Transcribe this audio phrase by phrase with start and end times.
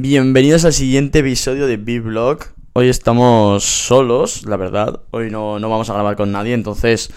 [0.00, 2.38] Bienvenidos al siguiente episodio de B-Vlog.
[2.72, 5.00] Hoy estamos solos, la verdad.
[5.10, 7.10] Hoy no, no, vamos a grabar con nadie, entonces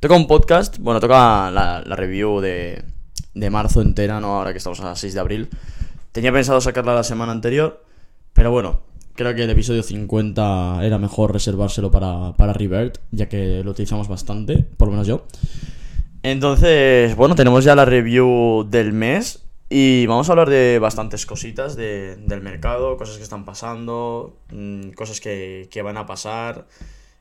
[0.00, 0.78] toca un podcast.
[0.78, 2.84] Bueno, toca la, la review de,
[3.34, 4.28] de, marzo entera, ¿no?
[4.28, 5.50] Ahora que estamos a 6 de abril.
[6.12, 7.84] Tenía pensado sacarla la semana anterior,
[8.32, 8.80] pero bueno,
[9.14, 14.08] creo que el episodio 50 era mejor reservárselo para, para Revert, ya que lo utilizamos
[14.08, 15.26] bastante, por lo menos yo.
[16.22, 19.41] Entonces, bueno, tenemos ya la review del mes.
[19.74, 24.90] Y vamos a hablar de bastantes cositas de, del mercado, cosas que están pasando, mmm,
[24.90, 26.66] cosas que, que, van a pasar,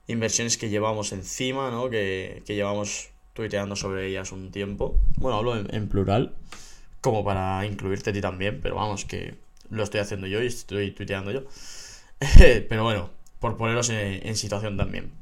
[0.07, 1.89] inversiones que llevamos encima, ¿no?
[1.89, 4.99] Que, que, llevamos tuiteando sobre ellas un tiempo.
[5.15, 6.35] Bueno, hablo en, plural,
[6.99, 9.35] como para incluirte a ti también, pero vamos, que
[9.69, 11.43] lo estoy haciendo yo y estoy tuiteando yo.
[12.67, 15.20] pero bueno, por poneros en situación también.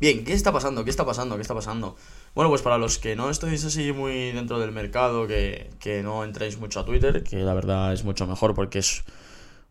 [0.00, 0.84] Bien, ¿qué está pasando?
[0.84, 1.36] ¿Qué está pasando?
[1.36, 1.96] ¿Qué está pasando?
[2.34, 6.24] Bueno, pues para los que no estéis así muy dentro del mercado, que, que, no
[6.24, 9.04] entréis mucho a Twitter, que la verdad es mucho mejor porque es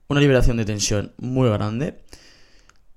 [0.08, 2.00] una liberación de tensión muy grande.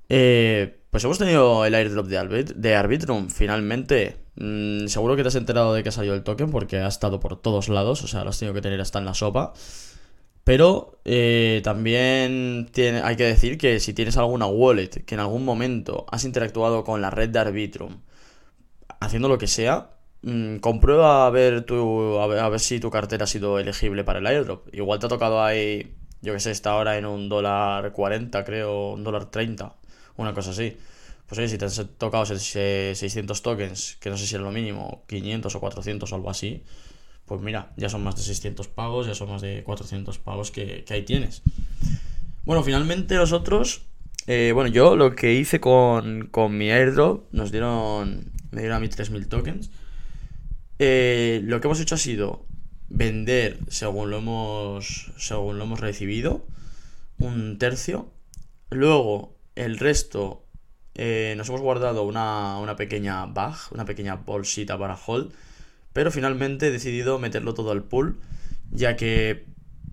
[0.09, 4.17] Eh, pues hemos tenido el airdrop de, Arbit de Arbitrum, finalmente.
[4.37, 7.21] Mm, seguro que te has enterado de que ha salido el token porque ha estado
[7.21, 9.53] por todos lados, o sea, lo has tenido que tener hasta en la sopa.
[10.45, 15.45] Pero eh, también tiene, hay que decir que si tienes alguna wallet que en algún
[15.45, 18.00] momento has interactuado con la red de Arbitrum,
[19.00, 19.91] haciendo lo que sea,
[20.22, 24.05] mmm, comprueba a ver, tu, a ver, a ver si tu cartera ha sido elegible
[24.05, 24.69] para el airdrop.
[24.75, 28.92] Igual te ha tocado ahí, yo que sé, está ahora en un dólar 40, creo,
[28.92, 29.75] un dólar 30,
[30.17, 30.77] una cosa así.
[31.27, 35.05] Pues oye, si te han tocado 600 tokens, que no sé si es lo mínimo,
[35.09, 36.62] 500 o 400 o algo así,
[37.27, 40.84] pues mira, ya son más de 600 pagos, ya son más de 400 pagos que,
[40.84, 41.42] que ahí tienes.
[42.44, 43.86] Bueno, finalmente nosotros,
[44.27, 48.81] eh, bueno, yo lo que hice con, con mi airdrop, nos dieron, me dieron a
[48.81, 49.70] mí 3.000 tokens.
[50.78, 52.44] Eh, lo que hemos hecho ha sido
[52.89, 56.47] vender, según lo hemos, según lo hemos recibido,
[57.19, 58.11] un tercio.
[58.70, 60.44] Luego, el resto,
[60.94, 65.32] eh, nos hemos guardado una, una pequeña bag, una pequeña bolsita para hold.
[65.94, 68.21] Pero finalmente he decidido meterlo todo al pool,
[68.71, 69.47] ya que,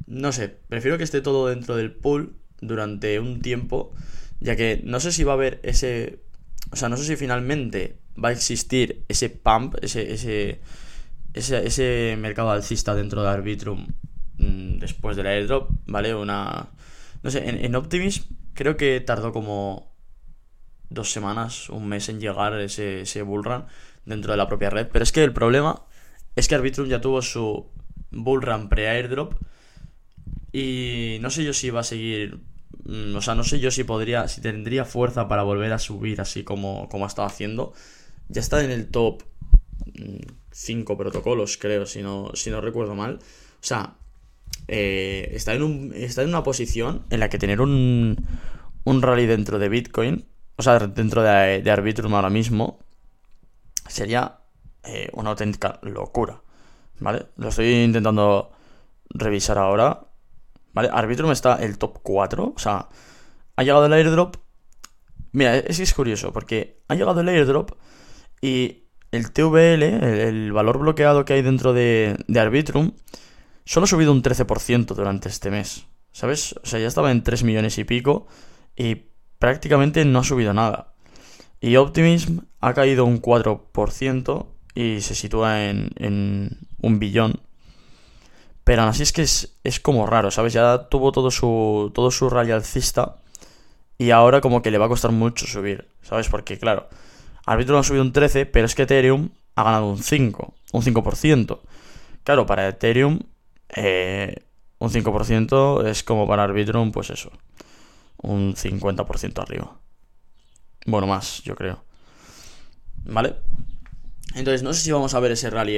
[0.08, 3.94] no sé, prefiero que esté todo dentro del pool durante un tiempo,
[4.40, 6.24] ya que no sé si va a haber ese...
[6.72, 10.60] O sea, no sé si finalmente va a existir ese pump, ese, ese,
[11.34, 13.88] ese, mercado alcista dentro de Arbitrum
[14.38, 16.16] mmm, después del airdrop, ¿vale?
[16.16, 16.70] Una...
[17.22, 19.96] No sé, en, en Optimism creo que tardó como
[20.90, 23.66] dos semanas, un mes en llegar ese, ese bullrun
[24.06, 24.88] dentro de la propia red.
[24.92, 25.84] Pero es que el problema
[26.36, 27.68] es que Arbitrum ya tuvo su
[28.12, 29.36] bullrun pre-airdrop.
[30.52, 32.40] Y no sé yo si va a seguir.
[32.86, 34.28] mm, O sea, no sé yo si podría.
[34.28, 37.74] Si tendría fuerza para volver a subir así como, como ha estado haciendo.
[38.30, 39.24] Ya está en el top
[40.52, 43.16] 5 protocolos, creo, si no, si no recuerdo mal.
[43.16, 43.96] O sea,
[44.68, 48.18] eh, está, en un, está en una posición en la que tener un,
[48.84, 50.26] un rally dentro de Bitcoin.
[50.58, 52.80] O sea, dentro de, de Arbitrum ahora mismo.
[53.88, 54.41] Sería
[54.84, 56.42] eh, una auténtica locura.
[57.00, 57.28] ¿Vale?
[57.38, 58.52] Lo estoy intentando
[59.10, 60.08] revisar ahora.
[60.74, 60.90] ¿Vale?
[60.92, 62.54] Arbitrum está el top 4.
[62.56, 62.88] O sea,
[63.56, 64.38] ha llegado el airdrop.
[65.34, 67.72] Mira, es es curioso, porque ha llegado el airdrop
[68.42, 72.94] y el TVL, el, el valor bloqueado que hay dentro de, de, Arbitrum,
[73.66, 75.86] solo ha subido un 13% durante este mes.
[76.12, 76.56] ¿Sabes?
[76.64, 78.28] O sea, ya estaba en 3 millones y pico
[78.76, 79.08] y
[79.40, 80.94] prácticamente no ha subido nada.
[81.62, 87.40] Y Optimism ha caído un 4% y se sitúa en, en un billón.
[88.64, 90.54] Pero aún así es que es, es, como raro, ¿sabes?
[90.54, 93.18] Ya tuvo todo su, todo su rally alcista
[93.98, 96.30] y ahora como que le va a costar mucho subir, ¿sabes?
[96.30, 96.88] Porque claro,
[97.46, 101.60] Arbitrum ha subido un 13, pero es que Ethereum ha ganado un 5, un 5%.
[102.24, 103.20] Claro, para Ethereum
[103.76, 104.44] eh,
[104.80, 107.32] un 5% es como para Arbitrum, pues eso,
[108.18, 109.78] un 50% arriba.
[110.86, 111.84] Bueno, más, yo creo.
[113.06, 113.36] ¿Vale?
[114.36, 115.78] Entonces, no sé si vamos a ver ese rally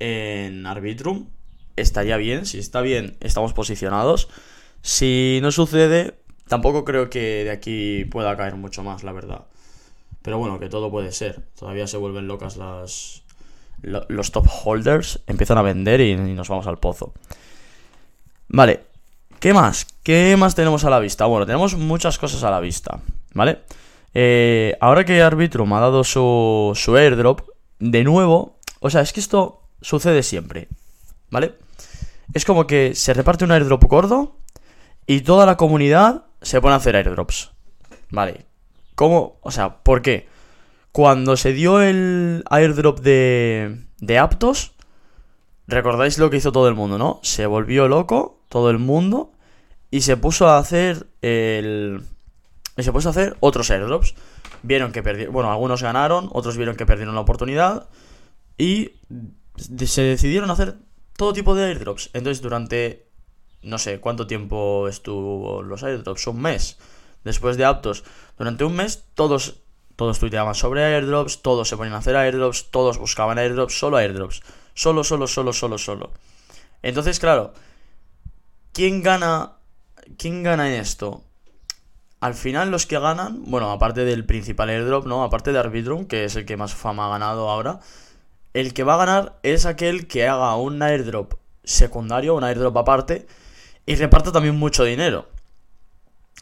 [0.00, 1.28] en, Arbitrum.
[1.76, 2.46] Estaría bien.
[2.46, 4.28] Si está bien, estamos posicionados.
[4.82, 6.14] Si no sucede,
[6.48, 9.46] tampoco creo que de aquí pueda caer mucho más, la verdad.
[10.22, 11.42] Pero bueno, que todo puede ser.
[11.58, 13.22] Todavía se vuelven locas las.
[13.82, 17.14] Los top holders empiezan a vender y, y nos vamos al pozo.
[18.48, 18.84] Vale.
[19.38, 19.86] ¿Qué más?
[20.02, 21.24] ¿Qué más tenemos a la vista?
[21.24, 23.00] Bueno, tenemos muchas cosas a la vista.
[23.32, 23.60] ¿Vale?
[24.12, 27.42] Eh, ahora que Arbitrum ha dado su, su airdrop,
[27.80, 30.68] de nuevo, o sea, es que esto sucede siempre,
[31.30, 31.54] ¿vale?
[32.32, 34.36] Es como que se reparte un airdrop gordo
[35.06, 37.50] y toda la comunidad se pone a hacer airdrops,
[38.10, 38.46] ¿vale?
[38.94, 39.38] ¿Cómo?
[39.42, 40.28] O sea, ¿por qué?
[40.92, 44.72] Cuando se dio el airdrop de, de Aptos,
[45.66, 47.20] recordáis lo que hizo todo el mundo, ¿no?
[47.22, 49.32] Se volvió loco todo el mundo
[49.90, 52.02] y se puso a hacer el...
[52.76, 54.14] Y se puso a hacer otros airdrops.
[54.62, 55.32] Vieron que perdieron...
[55.32, 57.88] Bueno, algunos ganaron, otros vieron que perdieron la oportunidad.
[58.58, 58.92] Y
[59.56, 60.76] se decidieron hacer
[61.16, 62.10] todo tipo de airdrops.
[62.12, 63.06] Entonces durante...
[63.62, 66.26] No sé cuánto tiempo estuvo los airdrops.
[66.26, 66.78] Un mes.
[67.24, 68.04] Después de Aptos.
[68.38, 69.56] Durante un mes todos...
[69.96, 74.40] Todos tuiteaban sobre airdrops, todos se ponían a hacer airdrops, todos buscaban airdrops, solo airdrops.
[74.72, 76.10] Solo, solo, solo, solo, solo.
[76.80, 77.52] Entonces, claro,
[78.72, 79.58] ¿quién gana?
[80.16, 81.22] ¿Quién gana en esto?
[82.20, 85.24] Al final los que ganan, bueno, aparte del principal airdrop, ¿no?
[85.24, 87.80] Aparte de Arbitrum, que es el que más fama ha ganado ahora,
[88.52, 91.34] el que va a ganar es aquel que haga un airdrop
[91.64, 93.26] secundario, un airdrop aparte,
[93.86, 95.28] y reparta también mucho dinero.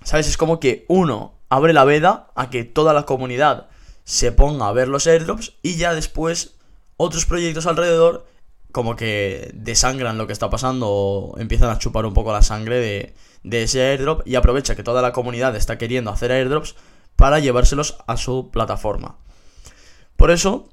[0.03, 0.29] ¿Sabes?
[0.29, 3.69] Es como que uno abre la veda a que toda la comunidad
[4.05, 6.57] se ponga a ver los airdrops y ya después
[6.97, 8.27] otros proyectos alrededor
[8.73, 12.79] como que desangran lo que está pasando o empiezan a chupar un poco la sangre
[12.79, 16.75] de, de ese airdrop y aprovecha que toda la comunidad está queriendo hacer airdrops
[17.17, 19.19] para llevárselos a su plataforma.
[20.17, 20.69] Por eso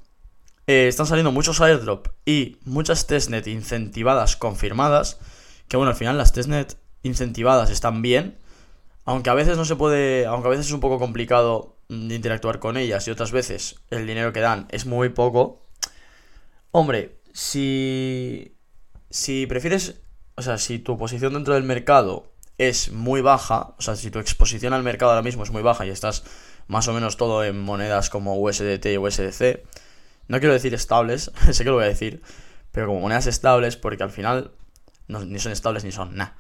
[0.68, 5.20] eh, están saliendo muchos airdrops y muchas testnet incentivadas confirmadas,
[5.68, 8.38] que bueno, al final las testnet incentivadas están bien,
[9.06, 12.78] aunque a veces no se puede, aunque a veces es un poco complicado interactuar con
[12.78, 15.62] ellas y otras veces el dinero que dan es muy poco,
[16.78, 18.58] Hombre, si.
[19.10, 20.02] Si prefieres.
[20.38, 24.20] O sea, si tu posición dentro del mercado es muy baja, o sea, si tu
[24.20, 26.24] exposición al mercado ahora mismo es muy baja y estás
[26.68, 29.64] más o menos todo en monedas como USDT y USDC,
[30.28, 32.22] no quiero decir estables, sé que lo voy a decir,
[32.72, 34.52] pero como monedas estables, porque al final
[35.08, 36.38] ni son estables ni son nada,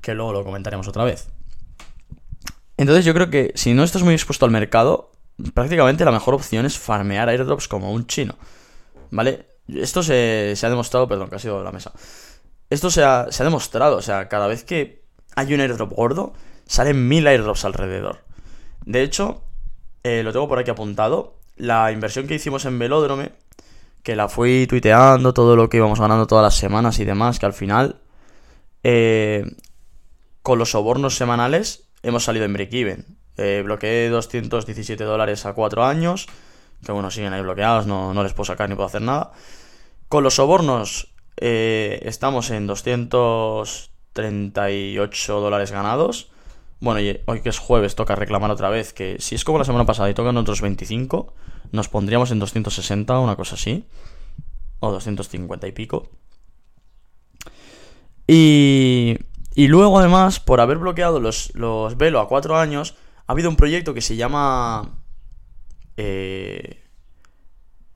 [0.00, 1.28] que luego lo comentaremos otra vez.
[2.76, 5.12] Entonces yo creo que si no estás muy expuesto al mercado,
[5.54, 8.36] prácticamente la mejor opción es farmear airdrops como un chino,
[9.10, 9.47] ¿vale?
[9.74, 11.92] Esto se, ha demostrado, perdón, que ha sido la mesa.
[12.70, 15.02] Esto se ha, demostrado, o sea, cada vez que
[15.36, 16.32] hay un airdrop gordo,
[16.66, 18.24] salen mil airdrops alrededor.
[18.84, 19.42] De hecho,
[20.04, 21.36] eh, lo tengo por aquí apuntado.
[21.56, 23.32] La inversión que hicimos en Velódrome,
[24.02, 27.46] que la fui tuiteando, todo lo que íbamos ganando todas las semanas y demás, que
[27.46, 28.00] al final,
[28.84, 29.44] eh,
[30.42, 33.18] con los sobornos semanales, hemos salido en break-even.
[33.36, 36.26] Eh, bloqueé 217 dólares a 4 años
[36.84, 39.32] que bueno, siguen ahí bloqueados, no, les puedo sacar ni puedo hacer nada.
[40.08, 46.30] Con los sobornos eh, estamos en 238 dólares ganados.
[46.80, 49.84] Bueno, hoy que es jueves toca reclamar otra vez que si es como la semana
[49.84, 51.34] pasada y tocan otros 25,
[51.72, 53.84] nos pondríamos en 260, una cosa así.
[54.80, 56.08] O 250 y pico.
[58.28, 59.18] Y,
[59.54, 62.94] y luego además, por haber bloqueado los, los Velo a 4 años,
[63.26, 65.00] ha habido un proyecto que se llama
[65.98, 66.84] eh,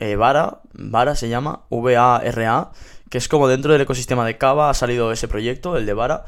[0.01, 2.73] eh, Vara, Vara se llama, V-A-R-A,
[3.09, 6.25] que es como dentro del ecosistema de Cava ha salido ese proyecto, el de Vara,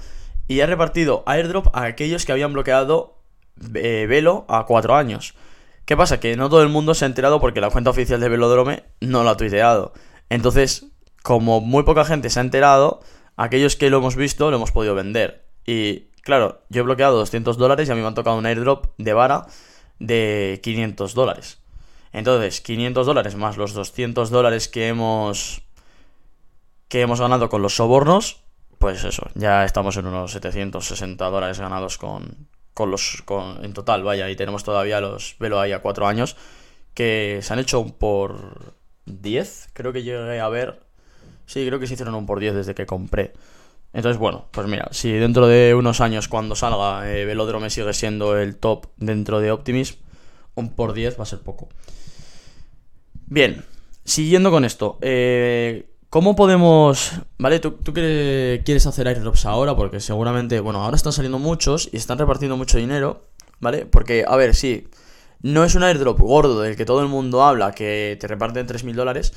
[0.47, 3.19] y ha repartido airdrop a aquellos que habían bloqueado
[3.75, 5.35] eh, Velo a cuatro años.
[5.85, 6.21] ¿Qué pasa?
[6.21, 9.25] Que no todo el mundo se ha enterado porque la cuenta oficial de Velodrome no
[9.25, 9.93] lo ha tuiteado.
[10.31, 10.87] Entonces,
[11.23, 13.01] como muy poca gente se ha enterado,
[13.37, 15.45] aquellos que lo hemos visto lo hemos podido vender.
[15.67, 18.87] Y claro, yo he bloqueado 200 dólares y a mí me han tocado un airdrop
[18.99, 19.47] de vara
[19.99, 21.64] de 500 dólares.
[22.15, 25.63] Entonces, 500 dólares más los 200 dólares que hemos
[26.89, 28.45] que hemos ganado con los sobornos,
[28.79, 34.05] pues eso, ya estamos en unos 760 dólares ganados con, con los con, en total,
[34.05, 36.37] vaya, y tenemos todavía los velo ahí a 4 años
[36.95, 38.75] que se han hecho por
[39.07, 40.85] 10, creo que llegué a ver.
[41.47, 43.33] Sí, creo que se hicieron un por 10 desde que compré.
[43.93, 48.39] Entonces, bueno, pues mira, si dentro de unos años cuando salga eh, Velodrome sigue siendo
[48.39, 49.99] el top dentro de Optimism,
[50.55, 51.69] un por 10 va a ser poco.
[53.27, 53.65] Bien,
[54.05, 57.13] siguiendo con esto, eh, ¿cómo podemos...
[57.39, 59.75] Vale, ¿tú, tú quieres hacer airdrops ahora?
[59.75, 63.23] Porque seguramente, bueno, ahora están saliendo muchos y están repartiendo mucho dinero,
[63.61, 63.87] ¿vale?
[63.87, 64.89] Porque, a ver, sí,
[65.41, 68.95] no es un airdrop gordo del que todo el mundo habla, que te reparten 3.000
[68.95, 69.33] dólares,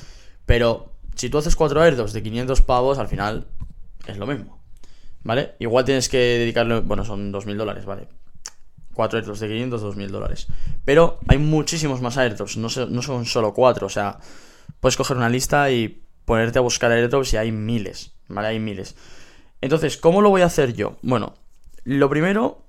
[0.46, 3.46] pero si tú haces 4 airdrops de 500 pavos, al final
[4.06, 4.58] es lo mismo,
[5.22, 5.54] ¿vale?
[5.58, 8.08] Igual tienes que dedicarle, bueno, son 2.000 dólares, ¿vale?
[8.98, 10.48] 4 airdrops de 500, 2000 dólares.
[10.84, 13.86] Pero hay muchísimos más airdrops, no, son solo 4.
[13.86, 14.18] O sea,
[14.80, 18.48] puedes coger una lista y ponerte a buscar airdrops y hay miles, ¿vale?
[18.48, 18.96] Hay miles.
[19.60, 20.96] Entonces, ¿cómo lo voy a hacer yo?
[21.02, 21.34] Bueno,
[21.84, 22.64] lo primero,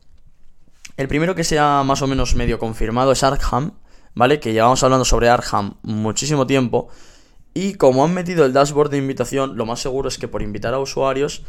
[0.98, 3.72] el primero que sea más o menos medio confirmado es Arkham,
[4.14, 4.40] ¿vale?
[4.40, 6.90] Que llevamos hablando sobre Arkham muchísimo tiempo.
[7.54, 10.74] Y como han metido el dashboard de invitación, lo más seguro es que por invitar
[10.74, 11.44] a usuarios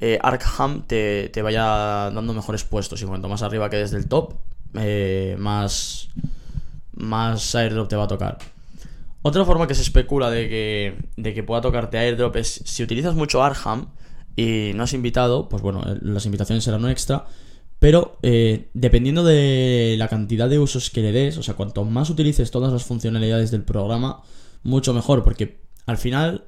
[0.00, 3.00] eh, Arkham te, vaya dando mejores puestos.
[3.02, 4.34] Y cuanto más arriba quedes del top,
[4.74, 6.08] eh, más,
[6.94, 8.38] más airdrop te va a tocar.
[9.22, 13.14] Otra forma que se especula de que, de que pueda tocarte airdrop es si utilizas
[13.14, 13.88] mucho Arkham
[14.36, 17.26] y no has invitado, pues bueno, las invitaciones serán un extra.
[17.78, 22.08] Pero eh, dependiendo de la cantidad de usos que le des, o sea, cuanto más
[22.08, 24.22] utilices todas las funcionalidades del programa,
[24.66, 26.44] mucho mejor, porque al final,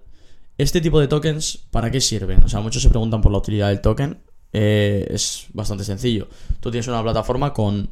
[0.58, 2.42] este tipo de tokens, ¿para qué sirven?
[2.44, 4.18] O sea, muchos se preguntan por la utilidad del token.
[4.52, 6.28] Eh, es bastante sencillo.
[6.60, 7.90] Tú tienes una plataforma con,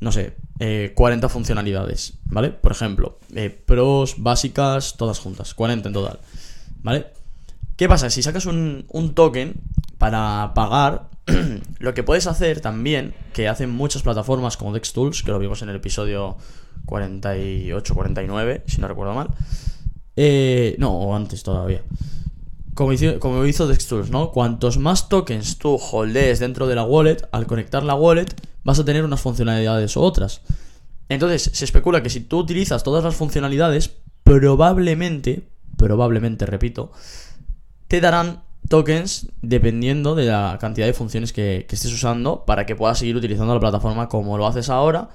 [0.00, 0.36] no sé,
[0.94, 2.50] 40 eh, funcionalidades, ¿vale?
[2.50, 3.18] Por ejemplo,
[3.64, 6.20] pros, básicas, todas juntas, 40 en total,
[6.82, 7.06] ¿vale?
[7.76, 8.10] ¿Qué pasa?
[8.10, 9.54] Si sacas un, un token
[9.96, 11.08] para pagar,
[11.78, 15.68] lo que puedes hacer también, que hacen muchas plataformas como DexTools, que lo vimos en
[15.68, 16.36] el episodio
[16.86, 19.28] 48, 49, si no recuerdo mal.
[20.16, 21.82] Eh, no, o antes todavía.
[22.74, 24.30] Como hizo, como hizo DexTools, ¿no?
[24.30, 28.28] Cuantos más tokens tú holdees dentro de la wallet, al conectar la wallet,
[28.64, 30.42] vas a tener unas funcionalidades u otras.
[31.08, 36.92] Entonces, se especula que si tú utilizas todas las funcionalidades, probablemente, probablemente, repito,
[37.88, 43.00] te darán tokens dependiendo de la cantidad de funciones que, estés usando para que puedas
[43.00, 45.10] seguir utilizando la plataforma como lo haces ahora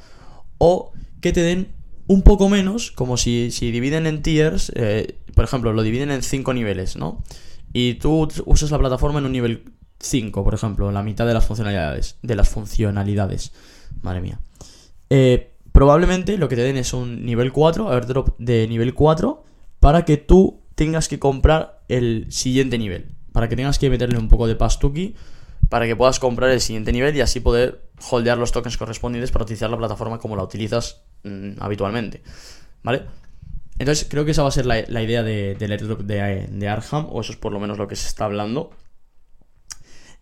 [0.57, 1.69] o que te den
[2.07, 6.21] un poco menos, como si, si dividen en tiers, eh, por ejemplo, lo dividen en
[6.21, 7.23] 5 niveles, ¿no?
[7.73, 9.63] Y tú usas la plataforma en un nivel
[10.01, 12.17] 5, por ejemplo, la mitad de las funcionalidades.
[12.21, 13.53] De las funcionalidades.
[14.01, 14.39] Madre mía.
[15.09, 19.43] Eh, probablemente lo que te den es un nivel 4, airdrop de nivel 4,
[19.79, 24.29] para que tú tengas que comprar el siguiente nivel para que tengas que meterle un
[24.29, 25.13] poco de pastuki
[25.67, 29.43] para que puedas comprar el siguiente nivel y así poder holdear los tokens correspondientes para
[29.43, 32.23] utilizar la plataforma como la utilizas mm, habitualmente.
[32.81, 33.01] ¿Vale?
[33.77, 37.07] Entonces creo que esa va a ser la, idea de, del airdrop de, de Arham,
[37.09, 38.71] o eso es por lo menos lo que se está hablando.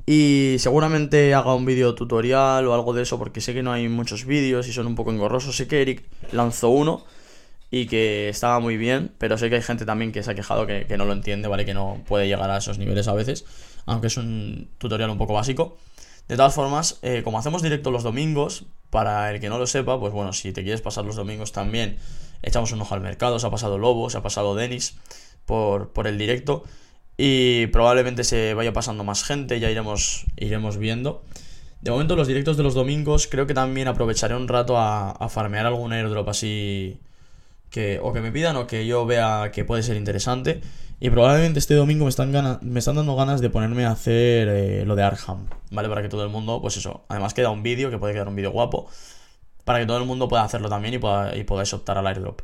[0.08, 3.88] Y seguramente haga un vídeo tutorial o algo de eso, porque sé que no hay
[3.90, 5.56] muchos vídeos y son un poco engorrosos.
[5.56, 7.06] Sé que Eric lanzó uno,
[7.74, 10.68] y que estaba muy bien, pero sé que hay gente también que se ha quejado
[10.68, 11.66] que, no lo entiende, ¿vale?
[11.66, 13.46] Que no puede llegar a esos niveles a veces,
[13.88, 15.76] aunque es un tutorial un poco básico.
[16.28, 20.00] De todas formas, eh, como hacemos directo los domingos, para el que no lo sepa,
[20.00, 21.98] pues bueno, si te quieres pasar los domingos también,
[22.44, 25.00] echamos un ojo al mercado, se ha pasado Lobo, se ha pasado Denis
[25.48, 26.66] por, por el directo
[27.18, 31.24] y probablemente se vaya pasando más gente, ya iremos, iremos viendo.
[31.82, 35.28] De momento los directos de los domingos creo que también aprovecharé un rato a, a
[35.28, 37.00] farmear algún airdrop así
[37.74, 40.62] que o que me pidan o que yo vea que puede ser interesante.
[41.00, 45.02] Y probablemente este domingo me están, dando ganas de ponerme a hacer eh, lo de
[45.02, 45.90] Arkham, ¿vale?
[45.90, 48.36] Para que todo el mundo, pues eso, además queda un vídeo, que puede quedar un
[48.36, 48.88] vídeo guapo,
[49.66, 52.42] para que todo el mundo pueda hacerlo también y, pueda, y podáis optar al airdrop,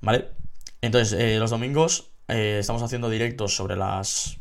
[0.00, 0.28] ¿vale?
[0.80, 4.38] Entonces, eh, los domingos eh, estamos haciendo directos sobre las...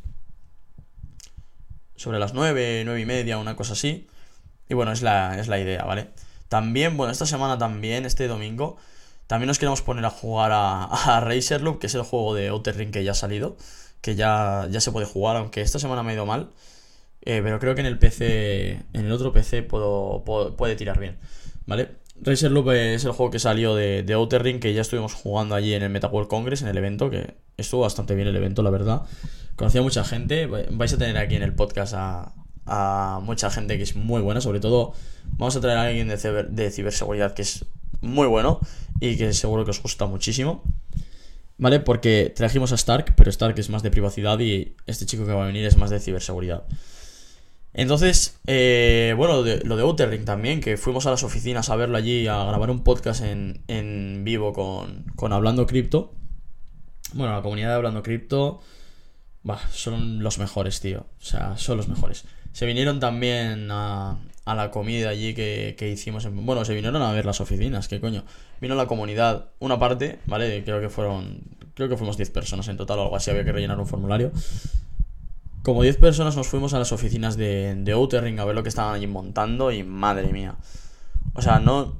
[1.95, 4.07] Sobre las 9, 9 y media, una cosa así.
[4.69, 6.11] Y bueno, es la, es la idea, ¿vale?
[6.47, 8.77] También, bueno, esta semana también, este domingo,
[9.29, 12.47] también nos queremos poner a jugar a, a Racer Loop, que es el juego de
[12.47, 13.57] Outer Ring que ya ha salido,
[14.01, 16.49] que ya, ya se puede jugar, aunque esta semana me ha ido mal.
[17.21, 20.23] Eh, pero creo que en el PC, en el otro PC puedo,
[20.57, 21.19] puede tirar bien,
[21.67, 21.89] ¿vale?
[22.19, 25.53] Racer Loop es el juego que salió de, de Outer Ring, que ya estuvimos jugando
[25.53, 28.71] allí en el MetaWorld Congress, en el evento, que estuvo bastante bien el evento, la
[28.71, 29.03] verdad.
[29.55, 32.33] Conocí a mucha gente, vais a tener aquí en el podcast a,
[33.21, 34.93] mucha gente que es muy buena, sobre todo
[35.37, 37.65] vamos a traer a alguien de ciberseguridad que es
[38.01, 38.59] muy bueno
[38.99, 40.63] y que seguro que os gusta muchísimo.
[41.57, 41.81] ¿Vale?
[41.81, 45.43] Porque trajimos a Stark, pero Stark es más de privacidad y este chico que va
[45.43, 46.63] a venir es más de ciberseguridad.
[47.73, 52.27] Entonces, eh, bueno, lo de, lo también, que fuimos a las oficinas a verlo allí,
[52.27, 56.13] a grabar un podcast en, en vivo con, con Hablando Cripto.
[57.13, 58.61] Bueno, la comunidad de Hablando Cripto,
[59.43, 61.05] bah, son los mejores, tío.
[61.21, 62.25] O sea, son los mejores.
[62.53, 64.17] Se vinieron también a,
[64.49, 66.25] a la comida allí que, hicimos.
[66.25, 68.23] En, bueno, se vinieron a ver las oficinas, qué coño.
[68.59, 70.63] Vino la comunidad, una parte, ¿vale?
[70.63, 71.41] Creo que fueron,
[71.75, 74.31] creo que fuimos 10 personas en total o algo así, había que rellenar un formulario.
[75.61, 78.63] Como 10 personas nos fuimos a las oficinas de, de Outer Ring a ver lo
[78.63, 80.55] que estaban allí montando y madre mía.
[81.33, 81.99] O sea, no...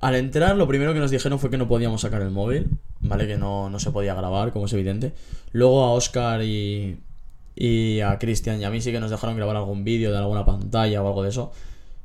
[0.00, 2.68] Al entrar lo primero que nos dijeron fue que no podíamos sacar el móvil,
[3.00, 3.26] ¿vale?
[3.26, 5.14] Que no, no se podía grabar, como es evidente.
[5.52, 6.98] Luego a Oscar y,
[7.56, 10.44] y a Cristian y a mí sí que nos dejaron grabar algún vídeo de alguna
[10.44, 11.52] pantalla o algo de eso.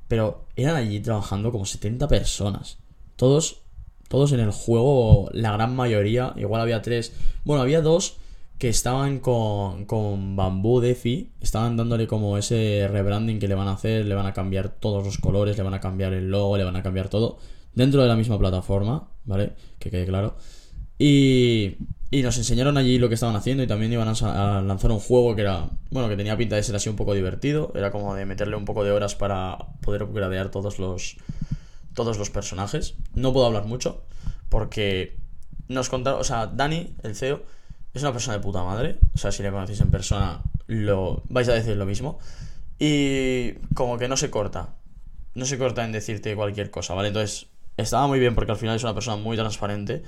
[0.07, 2.77] Pero eran allí trabajando como 70 personas.
[3.15, 3.61] Todos,
[4.07, 6.33] todos en el juego, la gran mayoría.
[6.35, 7.13] Igual había tres.
[7.45, 8.17] Bueno, había dos
[8.57, 11.31] que estaban con, con Bamboo Defi.
[11.41, 14.05] Estaban dándole como ese rebranding que le van a hacer.
[14.05, 16.75] Le van a cambiar todos los colores, le van a cambiar el logo, le van
[16.75, 17.37] a cambiar todo.
[17.75, 19.53] Dentro de la misma plataforma, ¿vale?
[19.77, 20.35] Que quede claro.
[20.97, 21.77] Y,
[22.11, 25.35] y nos enseñaron allí lo que estaban haciendo y también iban a, lanzar un juego
[25.35, 27.71] que era, bueno, que tenía pinta de ser así un poco divertido.
[27.75, 31.17] Era como de meterle un poco de horas para poder upgradear todos los,
[31.93, 32.95] todos los personajes.
[33.13, 34.03] No puedo hablar mucho
[34.49, 35.17] porque
[35.67, 37.43] nos contaron, o sea, Dani, el CEO,
[37.93, 38.97] es una persona de puta madre.
[39.13, 42.17] O sea, si le conocéis en persona, lo vais a decir lo mismo.
[42.79, 44.69] Y como que no se corta.
[45.35, 47.09] No se corta en decirte cualquier cosa, ¿vale?
[47.09, 47.47] Entonces,
[47.77, 50.03] estaba muy bien porque al final es una persona muy transparente.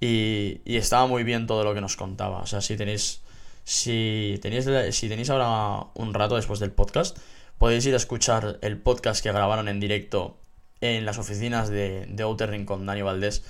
[0.00, 2.40] Y, y estaba muy bien todo lo que nos contaba.
[2.40, 3.20] O sea, si tenéis.
[3.66, 7.16] Si tenéis, si tenéis ahora un rato después del podcast,
[7.56, 10.36] podéis ir a escuchar el podcast que grabaron en directo
[10.82, 13.42] en las oficinas de, de Outer Ring con Dani Valdés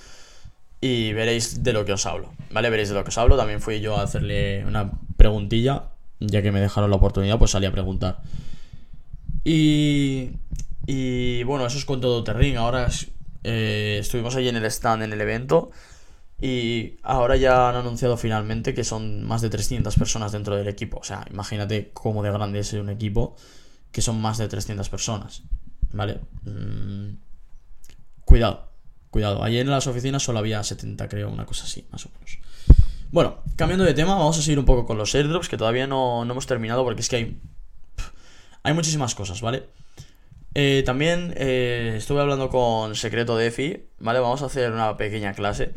[0.79, 2.69] y veréis de lo que os hablo, ¿vale?
[2.69, 3.37] Veréis de lo que os hablo.
[3.37, 7.65] También fui yo a hacerle una preguntilla, ya que me dejaron la oportunidad, pues salí
[7.65, 8.21] a preguntar.
[9.43, 10.31] Y,
[10.85, 12.87] y bueno, eso es con todo Outer Ahora
[13.43, 15.71] eh, estuvimos ahí en el stand, en el evento.
[16.41, 20.97] Y ahora ya han anunciado finalmente que son más de 300 personas dentro del equipo.
[20.97, 23.35] O sea, imagínate cómo de grande es un equipo
[23.91, 25.43] que son más de 300 personas.
[25.93, 26.19] ¿Vale?
[26.43, 27.15] Mm,
[28.25, 28.69] cuidado,
[29.09, 29.43] cuidado.
[29.43, 32.39] Ayer en las oficinas solo había 70, creo, una cosa así, más o menos.
[33.11, 36.23] Bueno, cambiando de tema, vamos a seguir un poco con los airdrops, que todavía no,
[36.23, 37.39] hemos terminado porque es que hay,
[38.63, 39.69] hay muchísimas cosas, ¿vale?
[40.53, 44.19] Eh, también eh, estuve hablando con Secreto de EFI, ¿vale?
[44.19, 45.73] Vamos a hacer una pequeña clase.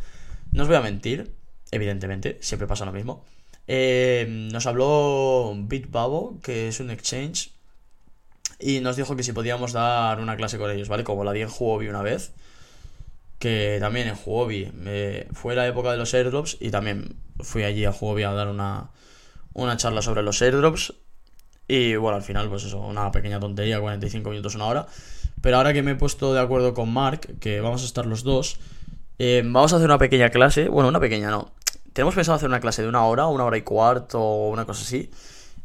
[0.53, 1.35] No os voy a mentir,
[1.71, 3.25] evidentemente, siempre pasa lo mismo.
[3.67, 7.53] Eh, nos habló Bitbabo, que es un exchange
[8.59, 11.05] y nos dijo que si podíamos dar una clase con ellos, ¿vale?
[11.05, 12.33] Como la di en Huobi una vez,
[13.39, 14.73] que también en Huobi
[15.33, 18.91] fue la época de los airdrops y también fui allí a Huobi a dar una,
[19.53, 20.95] una charla sobre los airdrops.
[21.69, 24.87] Y bueno, al final, pues eso, una pequeña tontería, 45 minutos, una hora.
[25.41, 28.25] Pero ahora que me he puesto de acuerdo con Mark, que vamos a estar los
[28.25, 28.59] dos,
[29.19, 30.69] eh, vamos a hacer una pequeña clase.
[30.69, 31.53] Bueno, una pequeña no.
[31.93, 34.83] Tenemos pensado hacer una clase de una hora, una hora y cuarto, o una cosa
[34.83, 35.11] así.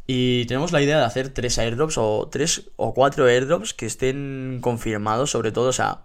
[0.07, 4.59] Y tenemos la idea de hacer tres airdrops o tres o cuatro airdrops que estén
[4.61, 6.01] confirmados, sobre todo, o sea,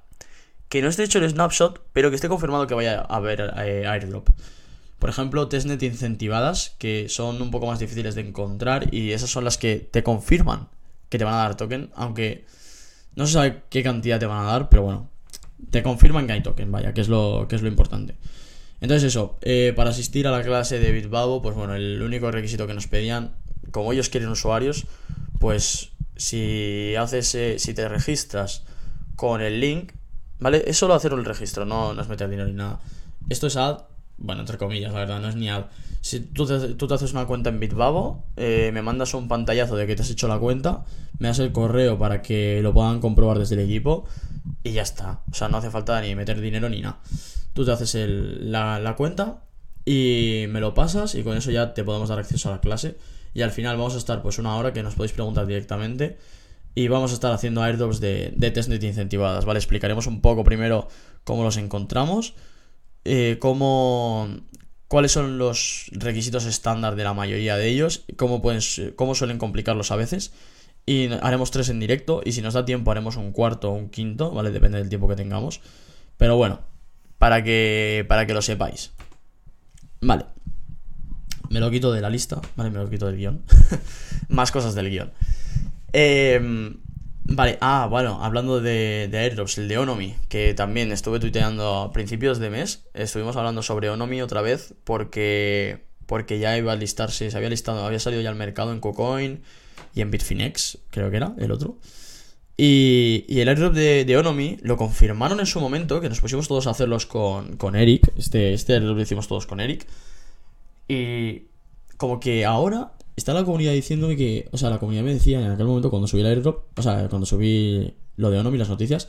[0.68, 3.86] que no esté hecho el snapshot, pero que esté confirmado que vaya a haber eh,
[3.86, 4.28] airdrop.
[4.98, 9.44] Por ejemplo, testnet incentivadas, que son un poco más difíciles de encontrar y esas son
[9.44, 10.68] las que te confirman
[11.08, 12.44] que te van a dar token, aunque
[13.14, 15.08] no se sabe qué cantidad te van a dar, pero bueno,
[15.70, 18.16] te confirman que hay token, vaya, que es lo, que es lo importante.
[18.80, 22.66] Entonces eso, eh, para asistir a la clase de Bitbabo, pues bueno, el único requisito
[22.66, 23.34] que nos pedían
[23.70, 24.86] como ellos quieren usuarios,
[25.40, 28.64] pues si haces, eh, si te registras
[29.16, 29.92] con el link,
[30.38, 30.62] ¿vale?
[30.66, 32.80] Es solo hacer un registro, no, no es meter dinero ni nada.
[33.28, 33.82] Esto es ad,
[34.18, 35.66] bueno, entre comillas, la verdad, no es ni ad.
[36.00, 39.96] Si tú te, haces una cuenta en Bitbabo, eh, me mandas un pantallazo de que
[39.96, 40.84] te has hecho la cuenta,
[41.18, 44.06] me das el correo para que lo puedan comprobar desde el equipo
[44.62, 45.22] y ya está.
[45.30, 47.00] O sea, no hace falta ni meter dinero ni nada.
[47.52, 49.42] Tú te haces la, la cuenta
[49.84, 52.96] y me lo pasas y con eso ya te podemos dar acceso a la clase.
[53.34, 56.18] Y al final vamos a estar pues una hora que nos podéis preguntar directamente.
[56.74, 59.58] Y vamos a estar haciendo airdrops de, de testnet incentivadas, ¿vale?
[59.58, 60.88] Explicaremos un poco primero
[61.24, 62.34] cómo los encontramos,
[63.08, 64.28] eh, cómo,
[64.86, 68.60] cuáles son los requisitos estándar de la mayoría de ellos, cómo, pueden,
[68.96, 70.32] cómo suelen complicarlos a veces.
[70.84, 73.90] Y haremos tres en directo y si nos da tiempo haremos un cuarto o un
[73.90, 74.50] quinto, ¿vale?
[74.50, 75.60] Depende del tiempo que tengamos.
[76.16, 76.60] Pero bueno,
[77.18, 78.92] para que, para que lo sepáis.
[80.00, 80.24] Vale.
[81.50, 82.70] Me lo quito de la lista, ¿vale?
[82.70, 83.42] Me lo quito del guion.
[84.28, 85.12] Más cosas del guion.
[85.92, 86.76] Em,
[87.28, 91.92] vale, ah, bueno, hablando de, de, airdrops, el de Onomi, que también estuve tuiteando a
[91.92, 92.84] principios de mes.
[92.94, 97.84] Estuvimos hablando sobre Onomi otra vez porque, porque ya iba a listarse, se había listado,
[97.84, 99.42] había salido ya al mercado en KuCoin
[99.94, 101.76] y en Bitfinex, creo que era el otro.
[102.56, 106.48] Y, y, el airdrop de, de, Onomi lo confirmaron en su momento, que nos pusimos
[106.48, 108.10] todos a hacerlos con, con Eric.
[108.16, 109.86] Este, este airdrop lo hicimos todos con Eric.
[110.88, 111.42] Y
[111.96, 115.50] como que ahora está la comunidad diciéndome que, o sea, la comunidad me decía en
[115.50, 119.08] aquel momento cuando subí el airdrop, o sea, cuando subí lo de Onomi, las noticias,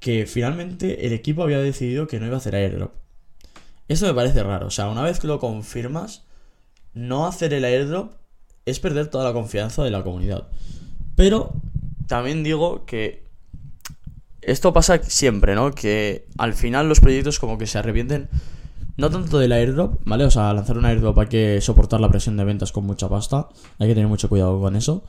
[0.00, 2.92] que finalmente el equipo había decidido que no iba a hacer airdrop.
[3.86, 6.24] Esto me parece raro, o sea, una vez que lo confirmas,
[6.94, 8.12] no hacer el airdrop
[8.64, 10.48] es perder toda la confianza de la comunidad.
[11.14, 11.52] Pero
[12.06, 13.24] también digo que
[14.40, 15.72] esto pasa siempre, ¿no?
[15.72, 18.28] Que al final los proyectos como que se arrepienten
[18.98, 20.24] no tanto del airdrop, ¿vale?
[20.24, 23.48] O sea, lanzar un airdrop hay que soportar la presión de ventas con mucha pasta.
[23.78, 25.04] Hay que tener mucho cuidado con eso.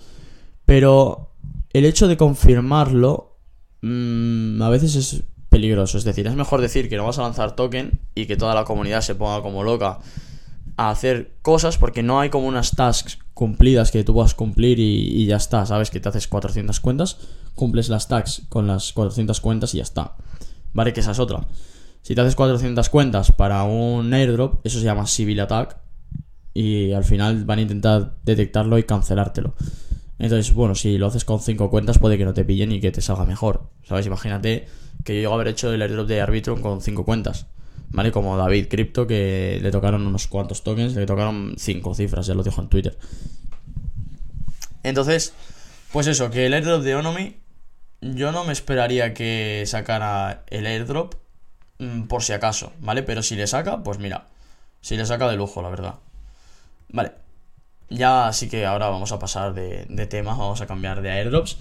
[0.65, 1.31] Pero
[1.73, 3.39] el hecho de confirmarlo
[3.81, 5.97] mmm, a veces es peligroso.
[5.97, 8.63] Es decir, es mejor decir que no vas a lanzar token y que toda la
[8.63, 9.97] comunidad se ponga como loca
[10.77, 15.25] a hacer cosas porque no hay como unas tasks cumplidas que tú puedas cumplir y,
[15.25, 15.65] ya está.
[15.65, 17.17] Sabes que te haces 400 cuentas,
[17.55, 20.15] cumples las tasks con las 400 cuentas y ya está.
[20.73, 21.47] Vale, que esa es otra.
[22.01, 25.77] Si te haces 400 cuentas para un airdrop, eso se llama civil attack.
[26.53, 29.53] Y al final van a intentar detectarlo y cancelártelo.
[30.17, 32.91] Entonces, bueno, si lo haces con 5 cuentas, puede que no te pillen y que
[32.91, 33.69] te salga mejor.
[33.83, 34.05] ¿Sabes?
[34.05, 34.67] Imagínate
[35.03, 37.45] que yo llego a haber hecho el airdrop de Arbitrum con 5 cuentas.
[37.91, 38.11] ¿Vale?
[38.11, 42.43] Como David Crypto, que le tocaron unos cuantos tokens, le tocaron 5 cifras, ya lo
[42.43, 42.97] dijo en Twitter.
[44.83, 45.33] Entonces,
[45.91, 47.37] Pues eso, que el airdrop de Onomi,
[48.01, 51.15] yo no me esperaría que sacara el airdrop
[51.79, 53.03] mm, por si acaso, ¿vale?
[53.03, 54.27] Pero si le saca, pues mira,
[54.81, 55.95] si le saca de lujo, la verdad.
[56.89, 57.11] Vale,
[57.89, 61.57] ya sí que ahora vamos a pasar de, de tema, vamos a cambiar de airdrops.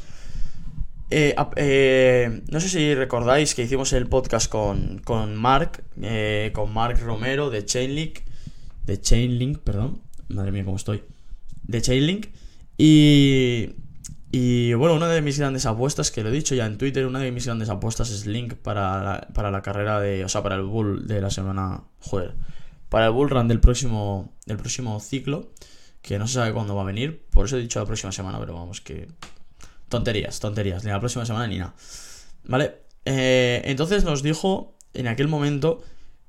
[1.11, 6.72] Eh, eh, no sé si recordáis que hicimos el podcast con, con Mark, eh, con
[6.72, 8.20] Mark Romero de Chainlink,
[8.85, 11.02] de Chainlink, perdón, madre mía cómo estoy,
[11.62, 12.26] de Chainlink.
[12.76, 13.70] Y,
[14.30, 17.20] y bueno, una de mis grandes apuestas, que lo he dicho ya en Twitter, una
[17.20, 20.56] de mis grandes apuestas es Link para la, para la carrera de, o sea, para
[20.56, 22.34] el Bull de la semana, joder,
[22.88, 25.50] para el Bull Run del próximo, del próximo ciclo,
[26.02, 28.38] que no se sabe cuándo va a venir, por eso he dicho la próxima semana,
[28.38, 29.08] pero vamos, que
[29.88, 31.74] Tonterías, tonterías, ni la próxima semana ni nada.
[32.44, 32.82] ¿Vale?
[33.04, 35.82] Eh, entonces nos dijo en aquel momento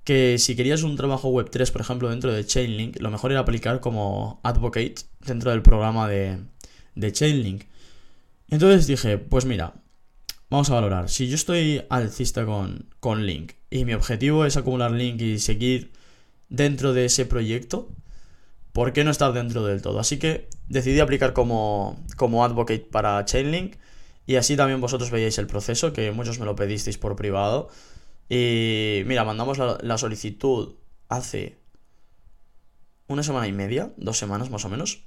[0.05, 3.41] que si querías un trabajo web 3, por ejemplo, dentro de Chainlink, lo mejor era
[3.41, 6.39] aplicar como advocate dentro del programa de,
[6.95, 7.65] de Chainlink.
[8.49, 9.73] Entonces dije, pues mira,
[10.49, 11.09] vamos a valorar.
[11.09, 15.91] Si yo estoy alcista con, con Link y mi objetivo es acumular Link y seguir
[16.49, 17.89] dentro de ese proyecto,
[18.73, 19.99] ¿por qué no estar dentro del todo?
[19.99, 23.75] Así que decidí aplicar como, como advocate para Chainlink
[24.29, 27.69] y así también vosotros veíais el proceso, que muchos me lo pedisteis por privado.
[28.29, 30.75] Y mira, mandamos la, solicitud
[31.07, 31.57] hace
[33.07, 35.01] una semana y media, dos semanas más o menos.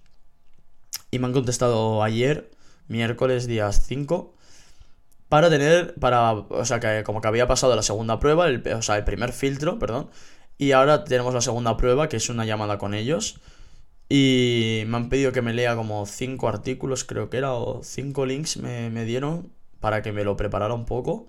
[1.12, 2.50] Y me han contestado ayer,
[2.88, 4.35] miércoles, día 5,
[5.29, 8.99] para tener, para, o sea, que como que había pasado la segunda prueba, o sea,
[8.99, 10.11] el primer filtro, perdón.
[10.59, 13.40] Y ahora tenemos la segunda prueba, que es una llamada con ellos.
[14.09, 18.27] Y me han pedido que me lea como cinco artículos, creo que era, o cinco
[18.27, 21.29] links me, dieron para que me lo preparara un poco.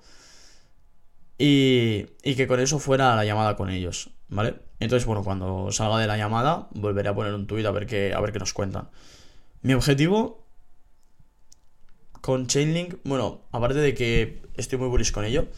[1.38, 4.56] Y, y, que con eso fuera la llamada con ellos, ¿vale?
[4.80, 8.14] Entonces, bueno, cuando salga de la llamada, volveré a poner un tuit a ver qué,
[8.14, 8.90] a ver qué nos cuentan.
[9.62, 10.43] Mi objetivo
[12.24, 15.50] con Chainlink, bueno, aparte de que estoy muy bullish con ello,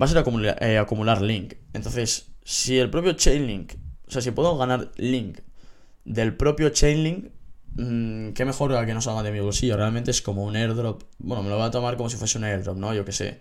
[0.00, 1.54] va a ser acumular, eh, acumular link.
[1.72, 3.72] Entonces, si el propio Chainlink,
[4.06, 5.40] o sea, si puedo ganar link
[6.04, 7.32] del propio Chainlink,
[7.74, 9.76] mmm, qué mejor que no salga de mi bolsillo.
[9.76, 11.02] Realmente es como un airdrop.
[11.18, 12.94] Bueno, me lo voy a tomar como si fuese un airdrop, ¿no?
[12.94, 13.40] Yo qué sé.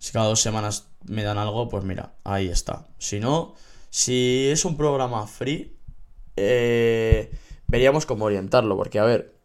[0.00, 2.88] Si cada dos semanas me dan algo, pues mira, ahí está.
[2.98, 3.54] Si no,
[3.90, 5.76] si es un programa free,
[6.34, 7.30] eh,
[7.68, 8.76] veríamos cómo orientarlo.
[8.76, 9.37] Porque, a ver,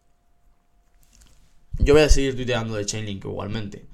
[1.79, 3.85] yo voy a seguir tuiteando de Chainlink igualmente.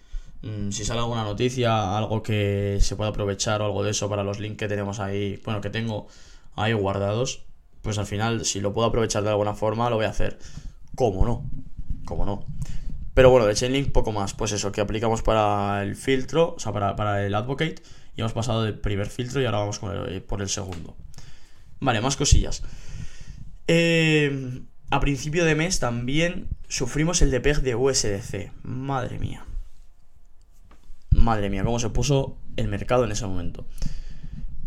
[0.41, 4.23] Mm, si sale alguna noticia, algo que se pueda aprovechar o algo de eso para
[4.23, 6.07] los links que tenemos ahí, bueno, que tengo
[6.55, 7.43] ahí guardados,
[7.81, 10.39] pues al final, si lo puedo aprovechar de alguna forma, lo voy a hacer.
[10.95, 11.49] ¿Cómo no?
[12.05, 12.45] ¿Cómo no?
[13.13, 14.33] Pero bueno, de Chainlink poco más.
[14.33, 17.75] Pues eso, que aplicamos para el filtro, o sea, para, el advocate.
[18.15, 19.79] Y hemos pasado del primer filtro y ahora vamos
[20.27, 20.95] por el segundo.
[21.79, 22.63] Vale, más cosillas.
[23.67, 28.53] Eh, a principio de mes también sufrimos el depeg de USDC.
[28.63, 29.45] Madre mía.
[31.11, 33.65] Madre mía, cómo se puso el mercado en ese momento.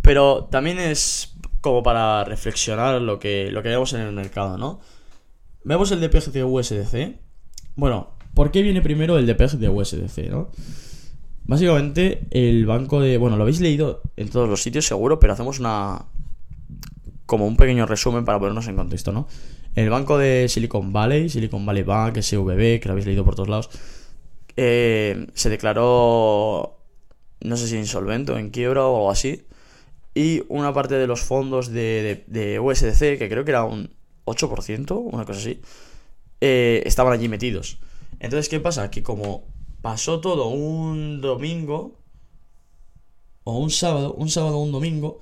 [0.03, 4.81] Pero también es como para reflexionar lo que, lo que vemos en el mercado, ¿no?
[5.65, 7.17] Vemos el DPG de USDC.
[7.77, 10.51] Bueno, ¿por qué viene primero el DPG de USDC, no?
[11.45, 13.17] Básicamente, el banco de.
[13.17, 16.07] Bueno, lo habéis leído en todos los sitios, seguro, pero hacemos una.
[17.27, 19.29] Como un pequeño resumen para ponernos en contexto, ¿no?
[19.75, 23.49] El banco de Silicon Valley, Silicon Valley Bank, SVB, que lo habéis leído por todos
[23.49, 23.71] lados,
[24.57, 26.79] eh, se declaró.
[27.41, 29.45] No sé si insolvente o en quiebra o algo así
[30.15, 33.91] y una parte de los fondos de, USDC, que creo que era un
[34.27, 35.61] 8%, una cosa así,
[36.41, 37.79] eh, estaban allí metidos.
[38.21, 38.91] Entonces, ¿qué pasa?
[38.91, 39.45] Que como
[39.81, 41.99] pasó todo un domingo,
[43.45, 45.19] o un sábado, un sábado o un domingo,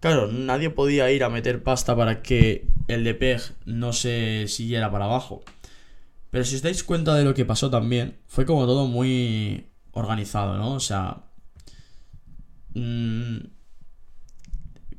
[0.00, 5.06] claro, nadie podía ir a meter pasta para que el DPEG no se siguiera para
[5.06, 5.42] abajo.
[6.30, 10.56] Pero si os dais cuenta de lo que pasó también, fue como todo muy organizado,
[10.58, 10.74] ¿no?
[10.74, 11.22] O sea...
[12.74, 13.38] Mmm,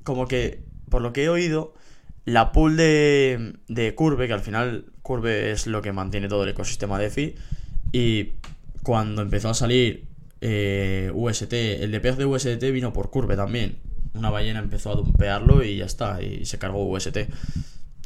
[0.03, 1.73] como que, por lo que he oído,
[2.23, 6.49] la pool de, de Curve, que al final Curve es lo que mantiene todo el
[6.49, 7.35] ecosistema DeFi,
[7.91, 8.31] y
[8.83, 10.07] cuando empezó a salir
[10.39, 13.79] eh, UST, el DPEG de USDT vino por Curve también.
[14.17, 17.17] Una ballena empezó a dumpearlo y ya está, y se cargó UST.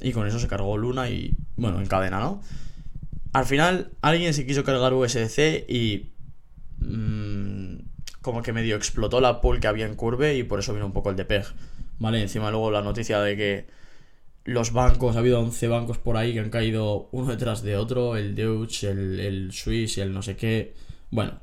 [0.01, 2.41] Y con eso se cargó Luna y, bueno, en cadena, ¿no?
[3.33, 6.11] Al final, alguien se quiso cargar USDC y.
[6.79, 7.75] Mmm,
[8.21, 10.93] como que medio explotó la pool que había en Curve y por eso vino un
[10.93, 11.45] poco el DPEG.
[12.01, 12.21] ¿vale?
[12.21, 13.67] Encima luego la noticia de que
[14.43, 18.17] los bancos, ha habido 11 bancos por ahí que han caído uno detrás de otro,
[18.17, 20.73] el Deutsche, el, el Swiss y el no sé qué.
[21.11, 21.39] Bueno,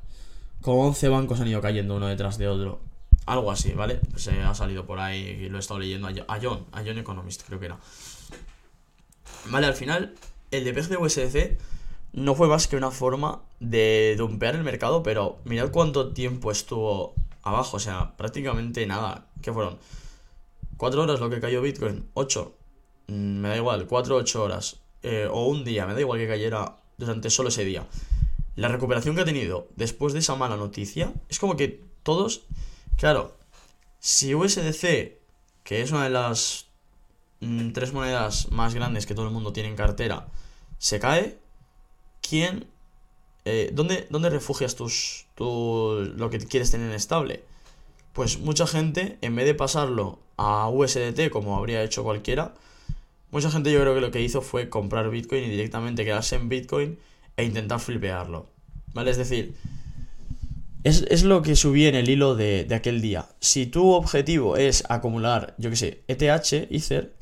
[0.61, 2.81] como 11 bancos han ido cayendo uno detrás de otro.
[3.29, 4.01] Algo así, ¿vale?
[4.17, 7.43] Se ha salido por ahí y lo he estado leyendo a John, a John Economist
[7.47, 7.79] creo que era.
[9.51, 10.15] Vale, al final,
[10.51, 11.59] el DPG de USDC
[12.15, 17.15] no fue más que una forma de dumpear el mercado, pero mirad cuánto tiempo estuvo
[17.43, 19.27] abajo, o sea, prácticamente nada.
[19.43, 19.79] ¿Qué fueron?
[20.79, 22.09] ¿Cuatro horas lo que cayó Bitcoin?
[22.15, 22.57] ¿Ocho?
[23.09, 24.81] Mm, me da igual, cuatro o ocho horas.
[25.03, 27.87] Eh, o un día, me da igual que cayera durante solo ese día.
[28.57, 32.47] La recuperación que ha tenido después de esa mala noticia es como que todos,
[32.99, 33.39] claro,
[33.99, 35.17] si USDC,
[35.65, 36.67] que es una de las
[37.41, 40.29] mm, tres monedas más grandes que todo el mundo tiene en cartera,
[40.79, 41.39] se cae,
[42.21, 42.67] ¿quién
[43.51, 47.45] eh, ¿dónde, ¿dónde, refugias tus, tu, lo que quieres tener estable?
[48.13, 52.53] Pues mucha gente, en vez de pasarlo a USDT como habría hecho cualquiera,
[53.31, 56.51] mucha gente yo creo que lo que hizo fue comprar Bitcoin y directamente quedarse en
[56.51, 56.99] Bitcoin
[57.39, 58.51] e intentar flipearlo.
[58.93, 59.13] ¿Vale?
[59.13, 59.55] Es decir,
[60.89, 63.27] es, lo que subí en el hilo de, aquel día.
[63.41, 67.15] Si tu objetivo es acumular, yo que sé, ETH, Ether,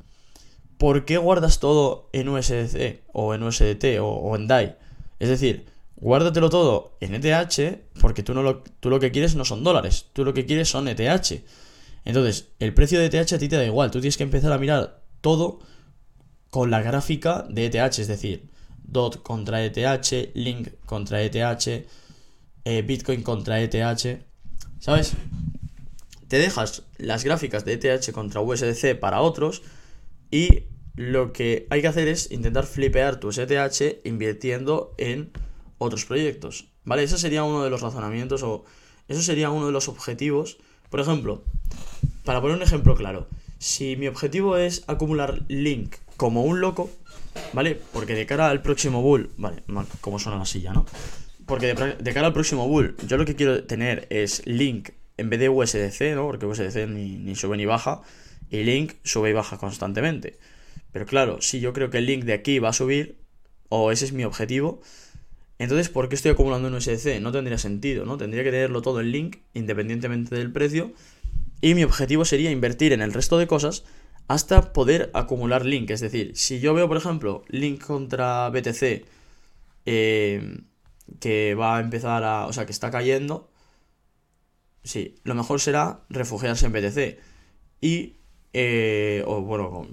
[0.78, 4.76] ¿por qué guardas todo en USDC o en USDT o, o en DAI?
[5.18, 9.44] Es decir, guárdatelo todo en ETH porque tú, no lo, tú lo que quieres no
[9.44, 11.44] son dólares, tú lo que quieres son ETH.
[12.04, 14.58] Entonces, el precio de ETH a ti te da igual, tú tienes que empezar a
[14.58, 15.58] mirar todo
[16.50, 18.48] con la gráfica de ETH, es decir,
[18.84, 21.86] DOT contra ETH, Link contra ETH,
[22.66, 24.24] eh, Bitcoin contra ETH,
[24.80, 25.12] ¿sabes?
[26.26, 29.62] Te dejas las gráficas de ETH contra USDC para otros
[30.32, 30.64] y
[30.96, 35.30] lo que hay que hacer es intentar flipear tus ETH invirtiendo en
[35.78, 36.66] otros proyectos.
[36.84, 37.04] ¿Vale?
[37.04, 38.64] Ese sería uno de los razonamientos o
[39.06, 40.58] eso sería uno de los objetivos.
[40.90, 41.44] Por ejemplo,
[42.24, 43.28] para poner un ejemplo claro,
[43.60, 46.90] si mi objetivo es acumular Link como un loco,
[47.52, 47.80] ¿vale?
[47.92, 49.62] Porque de cara al próximo bull, vale,
[50.00, 50.84] como suena la silla, ¿no?
[51.46, 55.40] Porque de, cara al próximo bull, yo lo que quiero tener es Link en vez
[55.40, 56.26] de USDC, ¿no?
[56.26, 58.02] Porque USDC ni, sube ni baja,
[58.50, 60.38] y Link sube y baja constantemente.
[60.92, 63.18] Pero claro, si yo creo que el Link de aquí va a subir,
[63.68, 64.82] o ese es mi objetivo,
[65.58, 67.20] entonces, ¿por qué estoy acumulando en USDC?
[67.20, 68.18] No tendría sentido, ¿no?
[68.18, 70.92] Tendría que tenerlo todo en Link, independientemente del precio.
[71.62, 73.84] Y mi objetivo sería invertir en el resto de cosas
[74.28, 75.90] hasta poder acumular Link.
[75.90, 79.06] Es decir, si yo veo, por ejemplo, Link contra BTC,
[79.86, 80.58] eh,
[81.20, 82.46] que va a empezar a...
[82.46, 83.50] O sea, que está cayendo,
[84.84, 87.18] sí, lo mejor será refugiarse en BTC.
[87.80, 88.16] Y...
[88.58, 89.86] Eh, o bueno,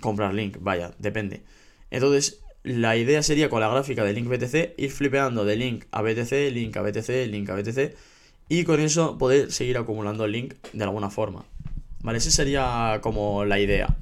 [0.00, 1.44] comprar Link, vaya, depende.
[1.90, 6.02] Entonces, la idea sería con la gráfica de Link BTC ir flipeando de Link a
[6.02, 7.94] BTC, Link a BTC, Link a BTC
[8.48, 11.44] y con eso poder seguir acumulando Link de alguna forma.
[12.02, 13.96] Vale, esa sería como la idea.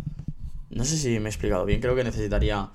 [0.70, 2.70] No sé si me he explicado bien, creo que necesitaría